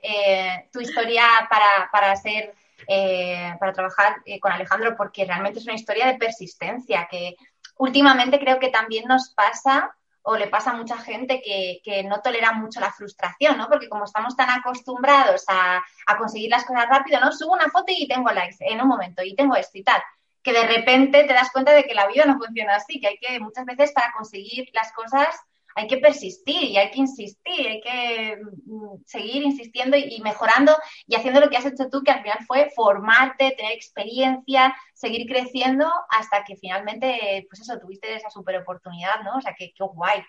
eh, 0.02 0.70
tu 0.72 0.82
historia 0.82 1.24
para, 1.50 1.90
para 1.92 2.16
ser... 2.16 2.54
Eh, 2.88 3.56
para 3.60 3.74
trabajar 3.74 4.18
con 4.40 4.52
Alejandro 4.52 4.96
porque 4.96 5.26
realmente 5.26 5.58
es 5.58 5.66
una 5.66 5.74
historia 5.74 6.06
de 6.06 6.20
persistencia 6.20 7.08
que 7.10 7.36
últimamente 7.78 8.38
creo 8.38 8.60
que 8.60 8.70
también 8.70 9.06
nos 9.08 9.30
pasa 9.30 9.96
o 10.28 10.36
le 10.36 10.48
pasa 10.48 10.72
a 10.72 10.76
mucha 10.76 10.98
gente 10.98 11.40
que, 11.42 12.04
no 12.04 12.20
tolera 12.22 12.52
mucho 12.52 12.80
la 12.80 12.92
frustración, 12.92 13.58
¿no? 13.60 13.68
Porque 13.68 13.88
como 13.88 14.06
estamos 14.06 14.36
tan 14.36 14.50
acostumbrados 14.50 15.46
a, 15.48 15.84
conseguir 16.18 16.50
las 16.50 16.66
cosas 16.66 16.90
rápido, 16.90 17.20
¿no? 17.20 17.32
Subo 17.32 17.54
una 17.54 17.70
foto 17.70 17.86
y 17.96 18.08
tengo 18.08 18.32
likes 18.32 18.58
en 18.60 18.82
un 18.82 18.88
momento 18.88 19.24
y 19.24 19.36
tengo 19.36 19.56
esto 19.56 19.78
y 19.78 19.84
tal. 19.84 20.02
Que 20.42 20.52
de 20.52 20.66
repente 20.66 21.26
te 21.26 21.34
das 21.34 21.52
cuenta 21.52 21.74
de 21.74 21.84
que 21.84 21.94
la 21.94 22.08
vida 22.08 22.26
no 22.26 22.40
funciona 22.40 22.76
así, 22.76 23.00
que 23.00 23.08
hay 23.08 23.18
que 23.20 23.40
muchas 23.40 23.66
veces 23.66 23.92
para 23.92 24.12
conseguir 24.14 24.68
las 24.74 24.92
cosas 24.94 25.28
hay 25.76 25.88
que 25.88 25.98
persistir 25.98 26.64
y 26.64 26.78
hay 26.78 26.90
que 26.90 27.00
insistir, 27.00 27.68
hay 27.68 27.82
que 27.82 28.38
mm, 28.66 29.04
seguir 29.06 29.44
insistiendo 29.44 29.98
y, 29.98 30.22
mejorando 30.22 30.76
y 31.06 31.16
haciendo 31.16 31.42
lo 31.42 31.50
que 31.50 31.58
has 31.58 31.66
hecho 31.66 31.90
tú, 31.90 32.02
que 32.02 32.12
al 32.12 32.22
final 32.22 32.40
fue 32.48 32.72
formarte, 32.74 33.52
tener 33.52 33.74
experiencia, 33.74 34.74
seguir 34.94 35.28
creciendo 35.28 35.92
hasta 36.10 36.44
que 36.46 36.56
finalmente, 36.56 37.46
pues 37.50 37.60
eso, 37.62 37.78
tuviste 37.78 38.16
esa 38.16 38.30
super 38.30 38.56
oportunidad, 38.58 39.22
¿no? 39.24 39.38
O 39.38 39.42
sea, 39.42 39.54
que, 39.54 39.74
qué 39.74 39.84
guay. 39.84 40.24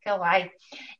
Qué 0.00 0.12
guay. 0.12 0.50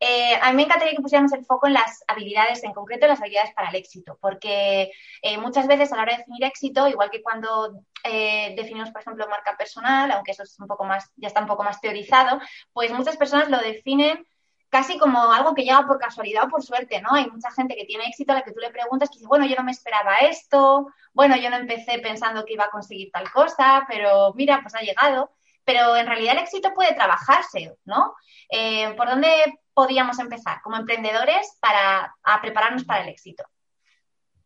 Eh, 0.01 0.35
a 0.43 0.51
mí 0.51 0.57
me 0.57 0.63
encantaría 0.65 0.95
que 0.95 1.03
pusiéramos 1.03 1.33
el 1.33 1.45
foco 1.45 1.69
en 1.69 1.75
las 1.75 2.03
habilidades, 2.09 2.65
en 2.65 2.73
concreto 2.73 3.05
en 3.05 3.11
las 3.11 3.21
habilidades 3.21 3.55
para 3.55 3.69
el 3.69 3.77
éxito, 3.77 4.19
porque 4.21 4.91
eh, 5.23 5.39
muchas 5.39 5.69
veces 5.69 5.93
a 5.93 5.97
la 5.97 6.03
hora 6.03 6.13
de 6.13 6.19
definir 6.19 6.45
éxito, 6.45 6.89
igual 6.89 7.09
que 7.11 7.23
cuando 7.23 7.81
eh, 8.03 8.55
definimos, 8.57 8.91
por 8.91 9.01
ejemplo, 9.03 9.29
marca 9.29 9.57
personal, 9.57 10.11
aunque 10.11 10.33
eso 10.33 10.43
es 10.43 10.59
un 10.59 10.67
poco 10.67 10.85
más, 10.85 11.11
ya 11.17 11.29
está 11.29 11.41
un 11.41 11.47
poco 11.47 11.63
más 11.63 11.81
teorizado, 11.81 12.41
pues 12.73 12.93
muchas 12.93 13.17
personas 13.17 13.49
lo 13.49 13.59
definen 13.59 14.27
casi 14.69 14.99
como 14.99 15.33
algo 15.33 15.55
que 15.55 15.63
llega 15.63 15.87
por 15.87 15.99
casualidad 15.99 16.45
o 16.45 16.49
por 16.49 16.63
suerte, 16.63 17.01
¿no? 17.01 17.11
Hay 17.13 17.31
mucha 17.31 17.51
gente 17.53 17.75
que 17.77 17.85
tiene 17.85 18.05
éxito 18.07 18.33
a 18.33 18.37
la 18.37 18.43
que 18.43 18.53
tú 18.53 18.61
le 18.61 18.71
preguntas 18.71 19.09
que 19.09 19.17
dice, 19.17 19.29
bueno, 19.29 19.47
yo 19.47 19.57
no 19.57 19.65
me 19.65 19.73
esperaba 19.73 20.19
esto, 20.19 20.89
bueno, 21.13 21.37
yo 21.37 21.51
no 21.51 21.57
empecé 21.57 21.99
pensando 22.01 22.45
que 22.45 22.55
iba 22.55 22.65
a 22.65 22.71
conseguir 22.71 23.11
tal 23.13 23.31
cosa, 23.31 23.87
pero 23.89 24.33
mira, 24.35 24.61
pues 24.63 24.75
ha 24.75 24.81
llegado. 24.81 25.31
Pero 25.69 25.95
en 25.99 26.07
realidad 26.07 26.33
el 26.33 26.45
éxito 26.45 26.73
puede 26.75 26.95
trabajarse, 26.95 27.77
¿no? 27.85 28.15
Eh, 28.49 28.95
¿Por 28.97 29.07
dónde 29.07 29.29
podríamos 29.75 30.19
empezar 30.19 30.63
como 30.63 30.79
emprendedores 30.79 31.59
para 31.61 32.11
prepararnos 32.41 32.85
para 32.85 33.03
el 33.03 33.11
éxito? 33.11 33.45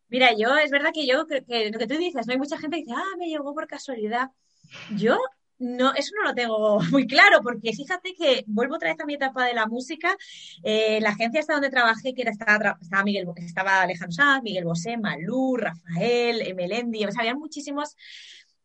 Mira, 0.08 0.32
yo, 0.37 0.56
es 0.56 0.72
verdad 0.72 0.90
que 0.92 1.06
yo, 1.06 1.24
que, 1.28 1.44
que 1.44 1.70
lo 1.70 1.78
que 1.78 1.87
tú 1.87 1.96
dices, 1.96 2.26
no 2.26 2.32
hay 2.32 2.40
mucha 2.40 2.58
gente 2.58 2.78
que 2.78 2.82
dice, 2.87 2.96
ah, 2.96 3.16
me 3.18 3.28
llegó 3.28 3.54
por 3.54 3.68
casualidad. 3.68 4.30
Yo 4.96 5.16
no, 5.61 5.94
eso 5.94 6.11
no 6.16 6.28
lo 6.28 6.35
tengo 6.35 6.80
muy 6.90 7.06
claro, 7.06 7.40
porque 7.40 7.72
fíjate 7.72 8.14
que 8.18 8.42
vuelvo 8.48 8.74
otra 8.74 8.90
vez 8.90 9.00
a 9.00 9.06
mi 9.06 9.14
etapa 9.14 9.46
de 9.46 9.54
la 9.54 9.68
música. 9.68 10.16
Eh, 10.64 10.98
la 11.00 11.11
agencia 11.11 11.38
hasta 11.38 11.52
donde 11.52 11.70
trabajé, 11.70 12.14
que 12.14 12.22
era, 12.22 12.32
estaba, 12.32 12.76
estaba, 12.80 13.04
Miguel, 13.04 13.28
estaba 13.37 13.82
Alejandro 13.82 14.12
Sanz, 14.12 14.42
Miguel 14.42 14.64
Bosé, 14.64 14.96
Malú, 14.96 15.56
Rafael, 15.56 16.52
Melendi, 16.56 17.04
o 17.04 17.12
sea, 17.12 17.20
había 17.20 17.37
muchísimos 17.37 17.94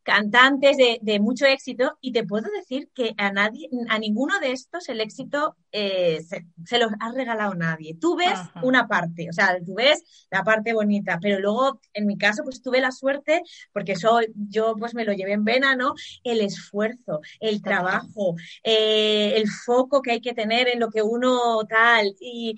cantantes 0.07 0.77
de, 0.77 1.19
mucho 1.19 1.45
éxito 1.45 1.97
y 1.99 2.13
te 2.13 2.23
puedo 2.23 2.49
decir 2.49 2.89
que 2.95 3.13
a 3.17 3.29
nadie, 3.29 3.69
a 3.89 3.99
ninguno 3.99 4.39
de 4.39 4.53
estos 4.53 4.87
el 4.87 5.01
éxito 5.01 5.57
eh, 5.73 6.21
se, 6.23 6.79
los 6.79 6.93
ha 7.01 7.11
regalado 7.11 7.55
nadie. 7.55 7.93
Tú 7.99 8.15
ves 8.15 8.39
una 8.63 8.87
parte, 8.87 9.27
o 9.29 9.33
sea, 9.33 9.57
tú 9.65 9.75
ves 9.75 10.27
la 10.31 10.45
parte 10.45 10.71
bonita, 10.71 11.19
pero 11.21 11.41
luego 11.41 11.81
en 11.91 12.07
mi 12.07 12.17
caso 12.17 12.43
pues 12.45 12.61
tuve 12.61 12.79
la 12.79 12.93
suerte 12.93 13.41
porque 13.73 13.97
soy, 13.97 14.27
yo 14.33 14.75
pues 14.79 14.95
me 14.95 15.03
lo 15.03 15.11
llevé 15.11 15.33
en 15.33 15.43
vena, 15.43 15.75
¿no? 15.75 15.93
El 16.23 16.39
esfuerzo, 16.39 17.19
el 17.41 17.61
trabajo, 17.61 18.37
eh, 18.63 19.33
el 19.35 19.49
foco 19.49 20.01
que 20.01 20.11
hay 20.11 20.21
que 20.21 20.33
tener 20.33 20.69
en 20.69 20.79
lo 20.79 20.89
que 20.89 21.01
uno 21.01 21.65
tal 21.67 22.15
y 22.21 22.55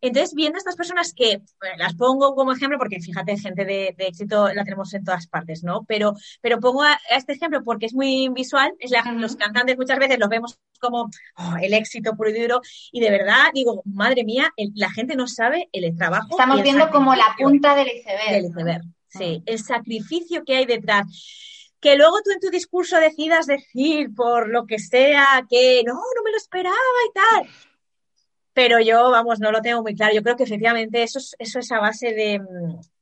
entonces, 0.00 0.34
viendo 0.34 0.58
estas 0.58 0.76
personas 0.76 1.12
que 1.12 1.42
las 1.76 1.94
pongo 1.94 2.34
como 2.34 2.52
ejemplo, 2.52 2.78
porque 2.78 3.00
fíjate, 3.00 3.36
gente 3.36 3.64
de, 3.64 3.94
éxito 3.98 4.48
la 4.52 4.64
tenemos 4.64 4.92
en 4.94 5.04
todas 5.04 5.26
partes, 5.26 5.62
¿no? 5.62 5.84
Pero, 5.84 6.14
pero 6.40 6.58
pongo 6.58 6.82
a, 6.82 6.98
este 7.10 7.34
ejemplo 7.34 7.62
porque 7.62 7.86
es 7.86 7.94
muy 7.94 8.28
visual, 8.30 8.72
es 8.78 8.92
los 9.14 9.36
cantantes 9.36 9.76
muchas 9.76 9.98
veces 9.98 10.18
los 10.18 10.28
vemos 10.28 10.58
como 10.80 11.10
oh, 11.36 11.56
el 11.60 11.74
éxito 11.74 12.16
puro 12.16 12.30
y 12.30 12.40
duro, 12.40 12.60
y 12.92 13.00
de 13.00 13.10
verdad 13.10 13.50
digo, 13.52 13.82
madre 13.84 14.24
mía, 14.24 14.50
la 14.74 14.90
gente 14.90 15.16
no 15.16 15.26
sabe 15.26 15.68
el 15.72 15.94
trabajo. 15.96 16.28
Estamos 16.30 16.62
viendo 16.62 16.90
como 16.90 17.14
la 17.14 17.34
punta 17.38 17.74
del 17.74 17.88
iceberg. 17.88 18.30
Del 18.30 18.44
iceberg, 18.46 18.82
sí, 19.08 19.42
el 19.44 19.58
sacrificio 19.58 20.44
que 20.44 20.56
hay 20.56 20.66
detrás 20.66 21.06
que 21.78 21.96
luego 21.96 22.16
tú 22.22 22.30
en 22.30 22.40
tu 22.40 22.50
discurso 22.50 22.98
decidas 22.98 23.46
decir 23.46 24.14
por 24.14 24.50
lo 24.50 24.66
que 24.66 24.78
sea 24.78 25.46
que 25.48 25.82
no, 25.86 25.94
no 25.94 26.22
me 26.22 26.30
lo 26.30 26.36
esperaba 26.36 26.76
y 27.08 27.12
tal 27.12 27.50
pero 28.52 28.80
yo, 28.80 29.10
vamos, 29.10 29.40
no 29.40 29.52
lo 29.52 29.60
tengo 29.62 29.82
muy 29.82 29.94
claro. 29.94 30.14
Yo 30.14 30.22
creo 30.22 30.36
que 30.36 30.44
efectivamente 30.44 31.02
eso 31.02 31.18
es, 31.18 31.34
eso 31.38 31.58
es 31.60 31.70
a 31.72 31.80
base 31.80 32.12
de, 32.14 32.40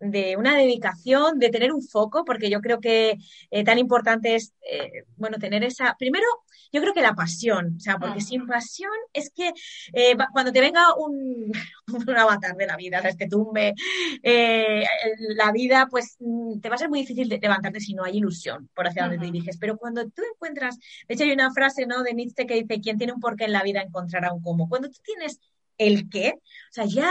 de 0.00 0.36
una 0.36 0.56
dedicación, 0.56 1.38
de 1.38 1.50
tener 1.50 1.72
un 1.72 1.82
foco, 1.82 2.24
porque 2.24 2.50
yo 2.50 2.60
creo 2.60 2.80
que 2.80 3.16
eh, 3.50 3.64
tan 3.64 3.78
importante 3.78 4.34
es, 4.34 4.54
eh, 4.70 5.04
bueno, 5.16 5.38
tener 5.38 5.64
esa, 5.64 5.96
primero, 5.98 6.26
yo 6.72 6.80
creo 6.82 6.92
que 6.92 7.00
la 7.00 7.14
pasión, 7.14 7.76
o 7.78 7.80
sea, 7.80 7.98
porque 7.98 8.20
sin 8.20 8.46
pasión 8.46 8.90
es 9.12 9.30
que 9.30 9.52
eh, 9.94 10.16
cuando 10.32 10.52
te 10.52 10.60
venga 10.60 10.94
un, 10.96 11.50
un, 12.08 12.16
avatar 12.16 12.56
de 12.56 12.66
la 12.66 12.76
vida, 12.76 13.00
que 13.02 13.14
te 13.14 13.28
tumbe 13.28 13.74
la 14.22 15.52
vida, 15.52 15.88
pues 15.90 16.16
mm, 16.20 16.60
te 16.60 16.68
va 16.68 16.74
a 16.74 16.78
ser 16.78 16.90
muy 16.90 17.00
difícil 17.00 17.28
de 17.28 17.38
levantarte 17.38 17.80
si 17.80 17.94
no 17.94 18.04
hay 18.04 18.18
ilusión 18.18 18.68
por 18.74 18.86
hacia 18.86 19.02
dónde 19.02 19.18
te 19.18 19.24
diriges. 19.24 19.56
Pero 19.58 19.78
cuando 19.78 20.04
tú 20.10 20.22
encuentras, 20.34 20.78
de 21.08 21.14
hecho 21.14 21.24
hay 21.24 21.32
una 21.32 21.52
frase, 21.52 21.86
¿no? 21.86 22.02
De 22.02 22.14
Nietzsche 22.14 22.46
que 22.46 22.54
dice, 22.54 22.80
quien 22.80 22.98
tiene 22.98 23.14
un 23.14 23.20
porqué 23.20 23.44
en 23.44 23.52
la 23.52 23.62
vida 23.62 23.80
encontrará 23.80 24.32
un 24.32 24.42
cómo. 24.42 24.68
Cuando 24.68 24.90
tú 24.90 25.00
tienes 25.02 25.40
el 25.78 26.10
qué, 26.10 26.34
o 26.36 26.72
sea, 26.72 26.84
ya 26.84 27.10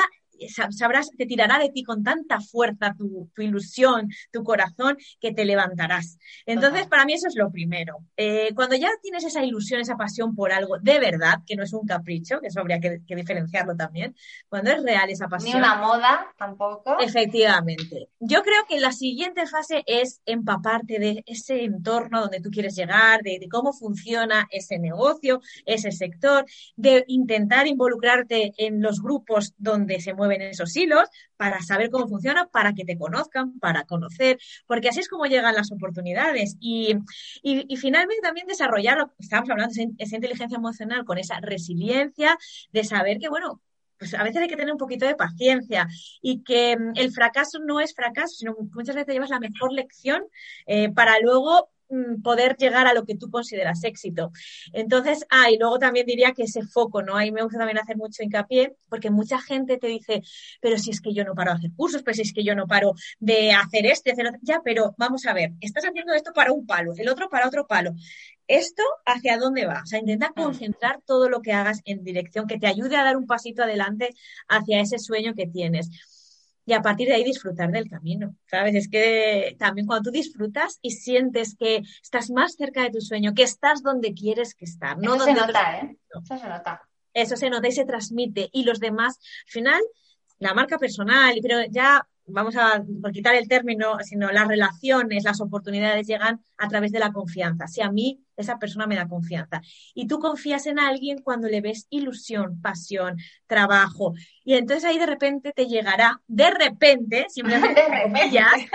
sabrás, 0.72 1.10
te 1.18 1.26
tirará 1.26 1.60
de 1.60 1.70
ti 1.70 1.84
con 1.84 2.04
tanta 2.04 2.40
fuerza 2.40 2.96
tu, 2.98 3.30
ilusión, 3.38 4.10
tu 4.32 4.44
corazón, 4.44 4.98
que 5.20 5.34
te 5.34 5.46
levantarás. 5.46 6.18
Entonces, 6.46 6.88
para 6.88 7.06
mí 7.06 7.14
eso 7.14 7.28
es 7.28 7.36
lo 7.36 7.52
primero. 7.52 7.98
Eh, 8.16 8.52
cuando 8.56 8.76
ya 8.76 8.90
tienes 9.02 9.24
esa 9.24 9.44
ilusión, 9.44 9.82
esa 9.82 9.96
pasión 9.96 10.36
por 10.36 10.52
algo 10.52 10.78
de 10.80 11.00
verdad, 11.00 11.40
que 11.46 11.56
no 11.56 11.64
es 11.64 11.74
un 11.74 11.86
capricho, 11.86 12.40
que 12.40 12.48
eso 12.48 12.60
habría 12.60 12.80
que, 12.80 13.02
diferenciarlo 13.08 13.76
también, 13.76 14.16
cuando 14.50 14.72
es 14.72 14.84
real 14.84 15.10
esa 15.10 15.28
pasión. 15.28 15.54
Ni 15.54 15.60
una 15.60 15.76
moda 15.76 16.28
tampoco. 16.38 17.00
Efectivamente. 17.00 18.10
Yo 18.20 18.42
creo 18.44 18.66
que 18.68 18.80
la 18.80 18.92
siguiente 18.92 19.48
fase 19.48 19.84
es 19.86 20.22
empaparte 20.26 21.00
de 21.00 21.24
ese 21.26 21.64
entorno 21.64 22.22
donde 22.22 22.42
tú 22.42 22.50
quieres 22.50 22.76
llegar, 22.76 23.22
de, 23.22 23.38
de 23.40 23.48
cómo 23.50 23.74
funciona 23.74 24.48
ese 24.52 24.80
negocio, 24.80 25.42
ese 25.66 25.92
sector, 25.92 26.46
de 26.76 27.04
intentar 27.08 27.68
involucrarte 27.68 28.54
en 28.58 28.82
los 28.82 29.02
grupos 29.02 29.54
donde 29.58 30.00
se 30.00 30.14
mueve 30.14 30.27
en 30.32 30.42
esos 30.42 30.76
hilos 30.76 31.10
para 31.36 31.62
saber 31.62 31.90
cómo 31.90 32.08
funciona, 32.08 32.48
para 32.48 32.74
que 32.74 32.86
te 32.86 32.98
conozcan, 32.98 33.60
para 33.60 33.84
conocer, 33.84 34.40
porque 34.66 34.90
así 34.90 35.00
es 35.00 35.10
como 35.10 35.26
llegan 35.26 35.56
las 35.56 35.72
oportunidades. 35.72 36.58
Y, 36.60 36.96
y, 37.42 37.78
finalmente 37.78 38.22
también 38.22 38.48
desarrollar, 38.48 39.08
estamos 39.20 39.50
hablando 39.50 39.74
de 39.74 39.90
esa 39.98 40.16
inteligencia 40.16 40.58
emocional 40.58 41.06
con 41.06 41.18
esa 41.18 41.40
resiliencia 41.40 42.38
de 42.72 42.84
saber 42.84 43.18
que, 43.20 43.30
bueno, 43.30 43.62
pues 43.98 44.14
a 44.14 44.24
veces 44.24 44.42
hay 44.42 44.48
que 44.48 44.56
tener 44.56 44.72
un 44.72 44.78
poquito 44.78 45.06
de 45.06 45.16
paciencia 45.16 45.88
y 46.22 46.44
que 46.44 46.78
mm, 46.78 46.94
el 46.96 47.12
fracaso 47.12 47.60
no 47.60 47.80
es 47.80 47.94
fracaso, 47.96 48.36
sino 48.36 48.56
que 48.56 48.64
muchas 48.74 48.96
veces 48.96 49.14
llevas 49.14 49.30
la 49.30 49.40
mejor 49.40 49.74
lección 49.74 50.24
eh, 50.66 50.90
para 50.92 51.20
luego 51.20 51.70
poder 52.24 52.56
llegar 52.58 52.88
a 52.88 52.94
lo 52.94 53.06
que 53.06 53.16
tú 53.16 53.30
consideras 53.30 53.84
éxito. 53.84 54.32
Entonces, 54.74 55.26
ah, 55.30 55.50
y 55.52 55.58
luego 55.58 55.80
también 55.80 56.06
diría 56.06 56.34
que 56.34 56.44
ese 56.44 56.64
foco, 56.64 57.02
¿no? 57.02 57.16
Ahí 57.16 57.32
me 57.32 57.44
gusta 57.44 57.58
también 57.58 57.78
hacer 57.78 57.98
mucho 57.98 58.24
hincapié, 58.24 58.76
porque 58.90 59.10
mucha 59.10 59.40
gente 59.40 59.78
te 59.78 59.88
dice, 59.88 60.22
pero 60.62 60.78
si 60.78 60.92
es 60.92 61.02
que 61.02 61.14
yo 61.14 61.24
no 61.24 61.36
paro 61.36 61.52
de 61.52 61.58
hacer 61.58 61.72
cursos, 61.76 62.04
pero 62.04 62.16
si 62.16 62.22
es 62.22 62.34
que 62.34 62.44
yo 62.44 62.56
no 62.56 62.68
paro 62.68 62.94
de 63.20 63.52
hacer 63.52 63.86
esto, 63.86 64.12
hacer 64.12 64.28
otro. 64.28 64.40
ya, 64.44 64.62
pero 64.64 64.96
vamos 64.98 65.26
a 65.26 65.34
ver, 65.34 65.52
estás 65.62 65.86
haciendo 65.86 66.14
esto 66.14 66.32
para 66.34 66.52
un 66.52 66.66
palo, 66.66 66.94
el 66.98 67.10
otro 67.10 67.30
para 67.30 67.48
otro 67.48 67.68
palo. 67.68 67.94
¿Esto 68.48 68.84
hacia 69.06 69.38
dónde 69.38 69.66
va? 69.66 69.82
O 69.84 69.86
sea, 69.86 70.00
intenta 70.00 70.30
mm. 70.30 70.34
concentrar 70.42 71.02
todo 71.06 71.30
lo 71.30 71.42
que 71.42 71.52
hagas 71.52 71.82
en 71.86 72.04
dirección 72.04 72.48
que 72.48 72.58
te 72.58 72.68
ayude 72.68 72.96
a 72.96 73.04
dar 73.04 73.18
un 73.18 73.28
pasito 73.28 73.64
adelante 73.64 74.14
hacia 74.48 74.80
ese 74.80 75.00
sueño 75.00 75.34
que 75.36 75.48
tienes 75.48 75.90
y 76.68 76.74
a 76.74 76.82
partir 76.82 77.08
de 77.08 77.14
ahí 77.14 77.24
disfrutar 77.24 77.72
del 77.72 77.90
camino, 77.90 78.36
¿sabes? 78.46 78.76
Es 78.76 78.90
que 78.90 79.56
también 79.58 79.88
cuando 79.88 80.10
tú 80.10 80.12
disfrutas 80.12 80.80
y 80.82 80.92
sientes 80.92 81.56
que 81.58 81.82
estás 82.04 82.30
más 82.30 82.56
cerca 82.56 82.84
de 82.84 82.90
tu 82.90 83.00
sueño, 83.00 83.34
que 83.34 83.44
estás 83.44 83.82
donde 83.82 84.14
quieres 84.14 84.54
que 84.54 84.66
estar, 84.66 84.98
no 84.98 85.16
Eso 85.16 85.24
se 85.24 85.34
nota, 85.34 85.80
¿eh? 85.80 85.98
Eso 86.10 86.38
se 86.38 86.50
nota. 86.50 86.82
Eso 87.14 87.38
se 87.38 87.50
nota 87.50 87.70
y 87.70 87.72
se 87.72 87.86
transmite. 87.86 88.50
Y 88.52 88.66
los 88.66 88.82
demás, 88.82 89.18
al 89.46 89.52
final, 89.52 89.82
la 90.40 90.54
marca 90.54 90.78
personal, 90.78 91.40
pero 91.42 91.64
ya 91.72 92.06
vamos 92.28 92.56
a 92.56 92.84
por 93.02 93.12
quitar 93.12 93.36
el 93.36 93.48
término, 93.48 93.98
sino 94.04 94.32
las 94.32 94.48
relaciones, 94.48 95.24
las 95.24 95.42
oportunidades 95.42 96.08
llegan 96.08 96.42
a 96.58 96.68
través 96.68 96.92
de 96.92 97.00
la 97.00 97.12
confianza. 97.12 97.68
Si 97.68 97.82
a 97.82 97.92
mí 97.92 98.22
esa 98.36 98.60
persona 98.60 98.86
me 98.86 98.96
da 98.96 99.08
confianza 99.08 99.62
y 99.94 100.08
tú 100.08 100.20
confías 100.20 100.68
en 100.68 100.80
alguien 100.80 101.22
cuando 101.22 101.48
le 101.48 101.62
ves 101.62 101.88
ilusión, 101.90 102.62
pasión, 102.62 103.18
trabajo 103.48 104.14
y 104.44 104.54
entonces 104.54 104.86
ahí 104.86 105.00
de 105.00 105.06
repente 105.06 105.54
te 105.56 105.66
llegará, 105.66 106.22
de 106.28 106.52
repente, 106.52 107.26
simplemente 107.30 107.82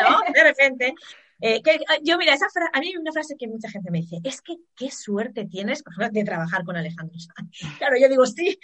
¿no? 0.03 0.33
De 0.35 0.43
repente 0.43 0.95
eh, 1.43 1.61
ah, 1.89 1.97
yo, 2.03 2.17
mira, 2.19 2.35
esa 2.35 2.47
a 2.73 2.79
mí 2.79 2.87
hay 2.87 2.97
una 2.97 3.11
frase 3.11 3.35
que 3.37 3.49
mucha 3.49 3.69
gente 3.69 3.91
me 3.91 3.99
dice, 3.99 4.19
es 4.23 4.41
que 4.41 4.59
qué 4.77 4.93
suerte 4.93 5.45
tienes 5.47 5.83
de 6.13 6.25
trabajar 6.25 6.65
con 6.65 6.77
Alejandro 6.77 7.19
Sanz. 7.19 7.51
Claro, 7.79 7.97
yo 8.01 8.09
digo, 8.09 8.25
sí, 8.27 8.59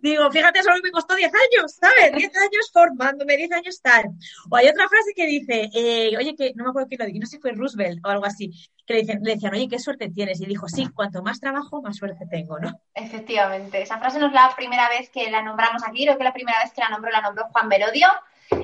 digo, 0.00 0.30
fíjate, 0.30 0.62
solo 0.62 0.76
me 0.82 0.90
costó 0.90 1.14
10 1.14 1.30
años, 1.30 1.74
¿sabes? 1.78 2.12
10 2.16 2.36
años 2.38 2.70
formándome, 2.72 3.36
10 3.36 3.52
años 3.52 3.82
tal. 3.82 4.06
O 4.50 4.56
hay 4.56 4.68
otra 4.68 4.88
frase 4.88 5.12
que 5.14 5.26
dice, 5.26 5.68
eh, 5.74 6.16
oye, 6.16 6.34
que 6.34 6.54
no 6.54 6.64
me 6.64 6.70
acuerdo 6.70 6.88
quién 6.88 7.00
lo 7.00 7.06
dijo, 7.06 7.18
no 7.20 7.26
sé 7.26 7.36
si 7.36 7.42
fue 7.42 7.52
Roosevelt 7.52 8.00
o 8.02 8.08
algo 8.08 8.24
así, 8.24 8.50
que 8.86 8.94
le, 8.94 9.00
dicen, 9.00 9.22
decían, 9.22 9.52
oye, 9.52 9.68
qué 9.68 9.78
suerte 9.78 10.08
tienes. 10.08 10.40
Y 10.40 10.46
dijo, 10.46 10.68
sí, 10.68 10.88
cuanto 10.88 11.22
más 11.22 11.38
trabajo, 11.38 11.82
más 11.82 11.96
suerte 11.96 12.24
tengo, 12.30 12.58
¿no? 12.58 12.80
Efectivamente, 12.94 13.82
esa 13.82 13.98
frase 13.98 14.18
no 14.18 14.28
es 14.28 14.32
la 14.32 14.54
primera 14.56 14.88
vez 14.88 15.10
que 15.10 15.30
la 15.30 15.42
nombramos 15.42 15.82
aquí, 15.86 16.04
creo 16.04 16.16
que 16.16 16.24
la 16.24 16.32
primera 16.32 16.62
vez 16.62 16.72
que 16.72 16.80
la 16.80 16.88
nombró 16.88 17.10
la 17.10 17.20
nombró 17.20 17.44
Juan 17.52 17.68
Merodio 17.68 18.08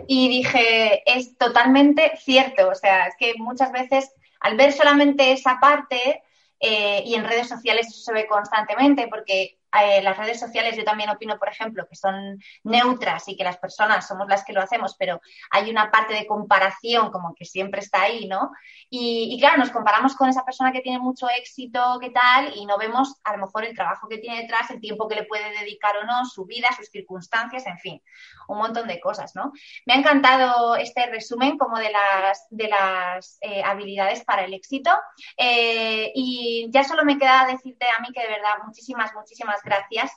y 0.07 0.29
dije, 0.29 1.03
es 1.07 1.37
totalmente 1.37 2.12
cierto. 2.18 2.68
O 2.68 2.74
sea, 2.74 3.07
es 3.07 3.14
que 3.18 3.35
muchas 3.38 3.72
veces 3.72 4.11
al 4.40 4.57
ver 4.57 4.72
solamente 4.72 5.33
esa 5.33 5.59
parte, 5.61 6.22
eh, 6.61 7.03
y 7.05 7.14
en 7.14 7.24
redes 7.24 7.48
sociales 7.48 7.88
eso 7.88 8.01
se 8.01 8.12
ve 8.12 8.27
constantemente, 8.27 9.09
porque 9.09 9.59
eh, 9.83 10.03
las 10.03 10.17
redes 10.17 10.41
sociales 10.41 10.77
yo 10.77 10.85
también 10.85 11.11
opino, 11.11 11.39
por 11.39 11.49
ejemplo, 11.49 11.87
que 11.89 11.97
son 11.97 12.39
neutras 12.65 13.29
y 13.29 13.37
que 13.37 13.45
las 13.45 13.59
personas 13.59 14.07
somos 14.07 14.29
las 14.29 14.45
que 14.45 14.53
lo 14.53 14.63
hacemos, 14.63 14.97
pero 14.99 15.21
hay 15.51 15.71
una 15.71 15.91
parte 15.91 16.15
de 16.15 16.27
comparación 16.27 17.11
como 17.11 17.35
que 17.35 17.45
siempre 17.45 17.81
está 17.81 18.03
ahí, 18.03 18.27
¿no? 18.27 18.51
Y, 18.91 19.39
claro, 19.39 19.59
nos 19.59 19.71
comparamos 19.71 20.17
con 20.17 20.29
esa 20.29 20.45
persona 20.45 20.73
que 20.73 20.81
tiene 20.81 20.99
mucho 20.99 21.29
éxito, 21.29 21.99
¿qué 22.01 22.11
tal? 22.11 22.53
Y 22.57 22.65
no 22.65 22.79
vemos 22.79 23.17
a 23.25 23.33
lo 23.37 23.45
mejor 23.45 23.65
el 23.65 23.75
trabajo 23.75 24.09
que 24.09 24.19
tiene 24.19 24.43
detrás, 24.43 24.71
el 24.71 24.81
tiempo 24.81 25.09
que 25.09 25.17
le 25.17 25.25
puede 25.25 25.51
dedicar 25.59 25.97
o 25.99 26.05
no, 26.05 26.25
su 26.25 26.47
vida, 26.47 26.69
sus 26.77 26.89
circunstancias, 26.89 27.67
en 27.67 27.79
fin, 27.79 28.03
un 28.49 28.59
montón 28.59 28.89
de 28.89 29.01
cosas, 29.01 29.35
¿no? 29.35 29.53
Me 29.85 29.95
ha 29.95 29.97
encantado 29.97 30.77
este 30.77 31.07
resumen 31.07 31.59
como 31.59 31.79
de 31.79 31.91
las, 31.91 32.47
de 32.51 32.69
las 32.69 33.39
eh, 33.43 33.63
habilidades 33.63 34.25
para 34.25 34.45
el 34.45 34.55
éxito. 34.55 34.91
Eh, 35.37 36.13
y 36.15 36.69
ya 36.71 36.85
solo 36.85 37.05
me 37.05 37.19
queda 37.19 37.47
decirte 37.47 37.87
a 37.91 38.01
mí 38.01 38.09
que 38.13 38.23
de 38.23 38.29
verdad 38.29 38.63
muchísimas, 38.65 39.13
muchísimas 39.15 39.58
gracias 39.62 40.12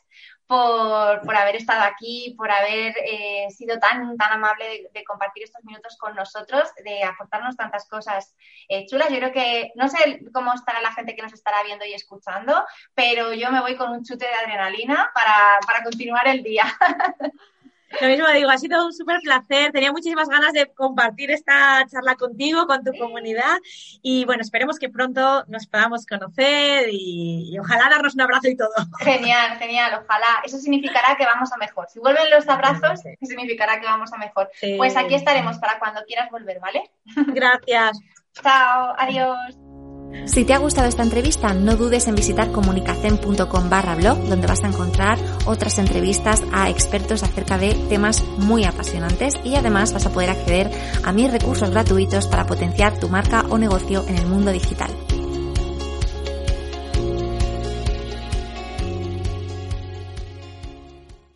por, 0.48 1.22
por 1.22 1.36
haber 1.36 1.56
estado 1.56 1.84
aquí, 1.84 2.36
por 2.38 2.52
haber 2.52 2.94
eh, 3.06 3.48
sido 3.52 3.80
tan, 3.80 4.18
tan 4.18 4.34
amable 4.34 4.90
de, 4.94 5.04
compartir 5.04 5.44
estos 5.44 5.64
minutos 5.64 5.98
con 5.98 6.14
nosotros, 6.16 6.70
de 6.84 7.04
aportarnos 7.04 7.56
tantas 7.56 7.88
cosas 7.88 8.36
chulas. 8.88 9.10
Yo 9.10 9.18
creo 9.18 9.32
que 9.32 9.72
no 9.76 9.88
sé 9.88 10.20
cómo 10.34 10.54
estará 10.54 10.82
la 10.82 10.92
gente 10.92 11.16
que 11.16 11.22
nos 11.22 11.34
estará 11.34 11.64
viendo 11.64 11.86
y 11.86 11.94
escuchando, 11.94 12.66
pero 12.94 13.34
yo 13.34 13.52
me 13.52 13.62
voy 13.62 13.78
con 13.78 13.92
un 13.92 14.04
chute 14.04 14.28
de 14.28 14.34
adrenalina 14.34 15.10
para, 15.14 15.60
para 15.66 15.84
continuar 15.84 16.28
el 16.28 16.44
día. 16.44 16.66
Lo 18.00 18.08
mismo 18.08 18.28
digo, 18.30 18.50
ha 18.50 18.58
sido 18.58 18.86
un 18.86 18.94
súper 18.94 19.20
placer. 19.22 19.72
Tenía 19.72 19.92
muchísimas 19.92 20.30
ganas 20.30 20.54
de 20.54 20.68
compartir 20.68 21.32
esta 21.32 21.86
charla 21.88 22.16
contigo, 22.16 22.66
con 22.68 22.84
tu 22.84 22.92
comunidad. 22.94 23.58
Y 24.02 24.26
bueno, 24.26 24.42
esperemos 24.42 24.80
que 24.80 24.90
pronto 24.90 25.44
nos 25.48 25.68
podamos 25.68 26.06
conocer 26.06 26.88
y, 26.92 27.58
ojalá 27.60 27.90
darnos 27.90 28.16
un 28.16 28.22
abrazo 28.22 28.48
y 28.48 28.56
todo. 28.56 28.72
Genial, 29.00 29.58
genial. 29.58 30.02
Ojalá. 30.04 30.42
Eso 30.44 30.58
significará 30.58 31.16
que 31.18 31.26
vamos 31.26 31.52
a 31.52 31.58
mejor. 31.58 31.88
Si 31.90 32.00
vuelven 32.00 32.30
los 32.30 32.48
abrazos, 32.48 33.02
significará 33.22 33.80
que 33.80 33.86
vamos 33.86 34.14
a 34.14 34.18
mejor. 34.18 34.50
Pues 34.78 34.96
aquí 34.96 35.16
estaremos 35.16 35.58
para 35.58 35.80
cuando 35.80 36.04
quieras 36.06 36.30
volver, 36.32 36.60
¿vale? 36.60 36.90
Gracias. 37.28 38.00
Chao, 38.34 38.96
adiós. 38.98 39.71
Si 40.26 40.46
te 40.46 40.54
ha 40.54 40.60
gustado 40.60 40.88
esta 40.88 41.04
entrevista, 41.04 41.54
no 41.54 41.76
dudes 41.76 42.08
en 42.08 42.16
visitar 42.16 42.52
comunicacen.com 42.52 43.70
barra 43.70 43.96
blog, 43.96 44.18
donde 44.30 44.48
vas 44.48 44.64
a 44.64 44.68
encontrar 44.68 45.18
otras 45.46 45.78
entrevistas 45.80 46.44
a 46.52 46.70
expertos 46.70 47.24
acerca 47.24 47.58
de 47.58 47.74
temas 47.90 48.24
muy 48.38 48.64
apasionantes 48.64 49.34
y 49.44 49.56
además 49.56 49.94
vas 49.94 50.06
a 50.06 50.12
poder 50.12 50.30
acceder 50.30 50.72
a 51.04 51.12
mis 51.12 51.32
recursos 51.32 51.70
gratuitos 51.70 52.28
para 52.28 52.46
potenciar 52.46 53.00
tu 53.00 53.10
marca 53.10 53.46
o 53.50 53.58
negocio 53.58 54.06
en 54.08 54.18
el 54.18 54.28
mundo 54.28 54.52
digital. 54.52 54.92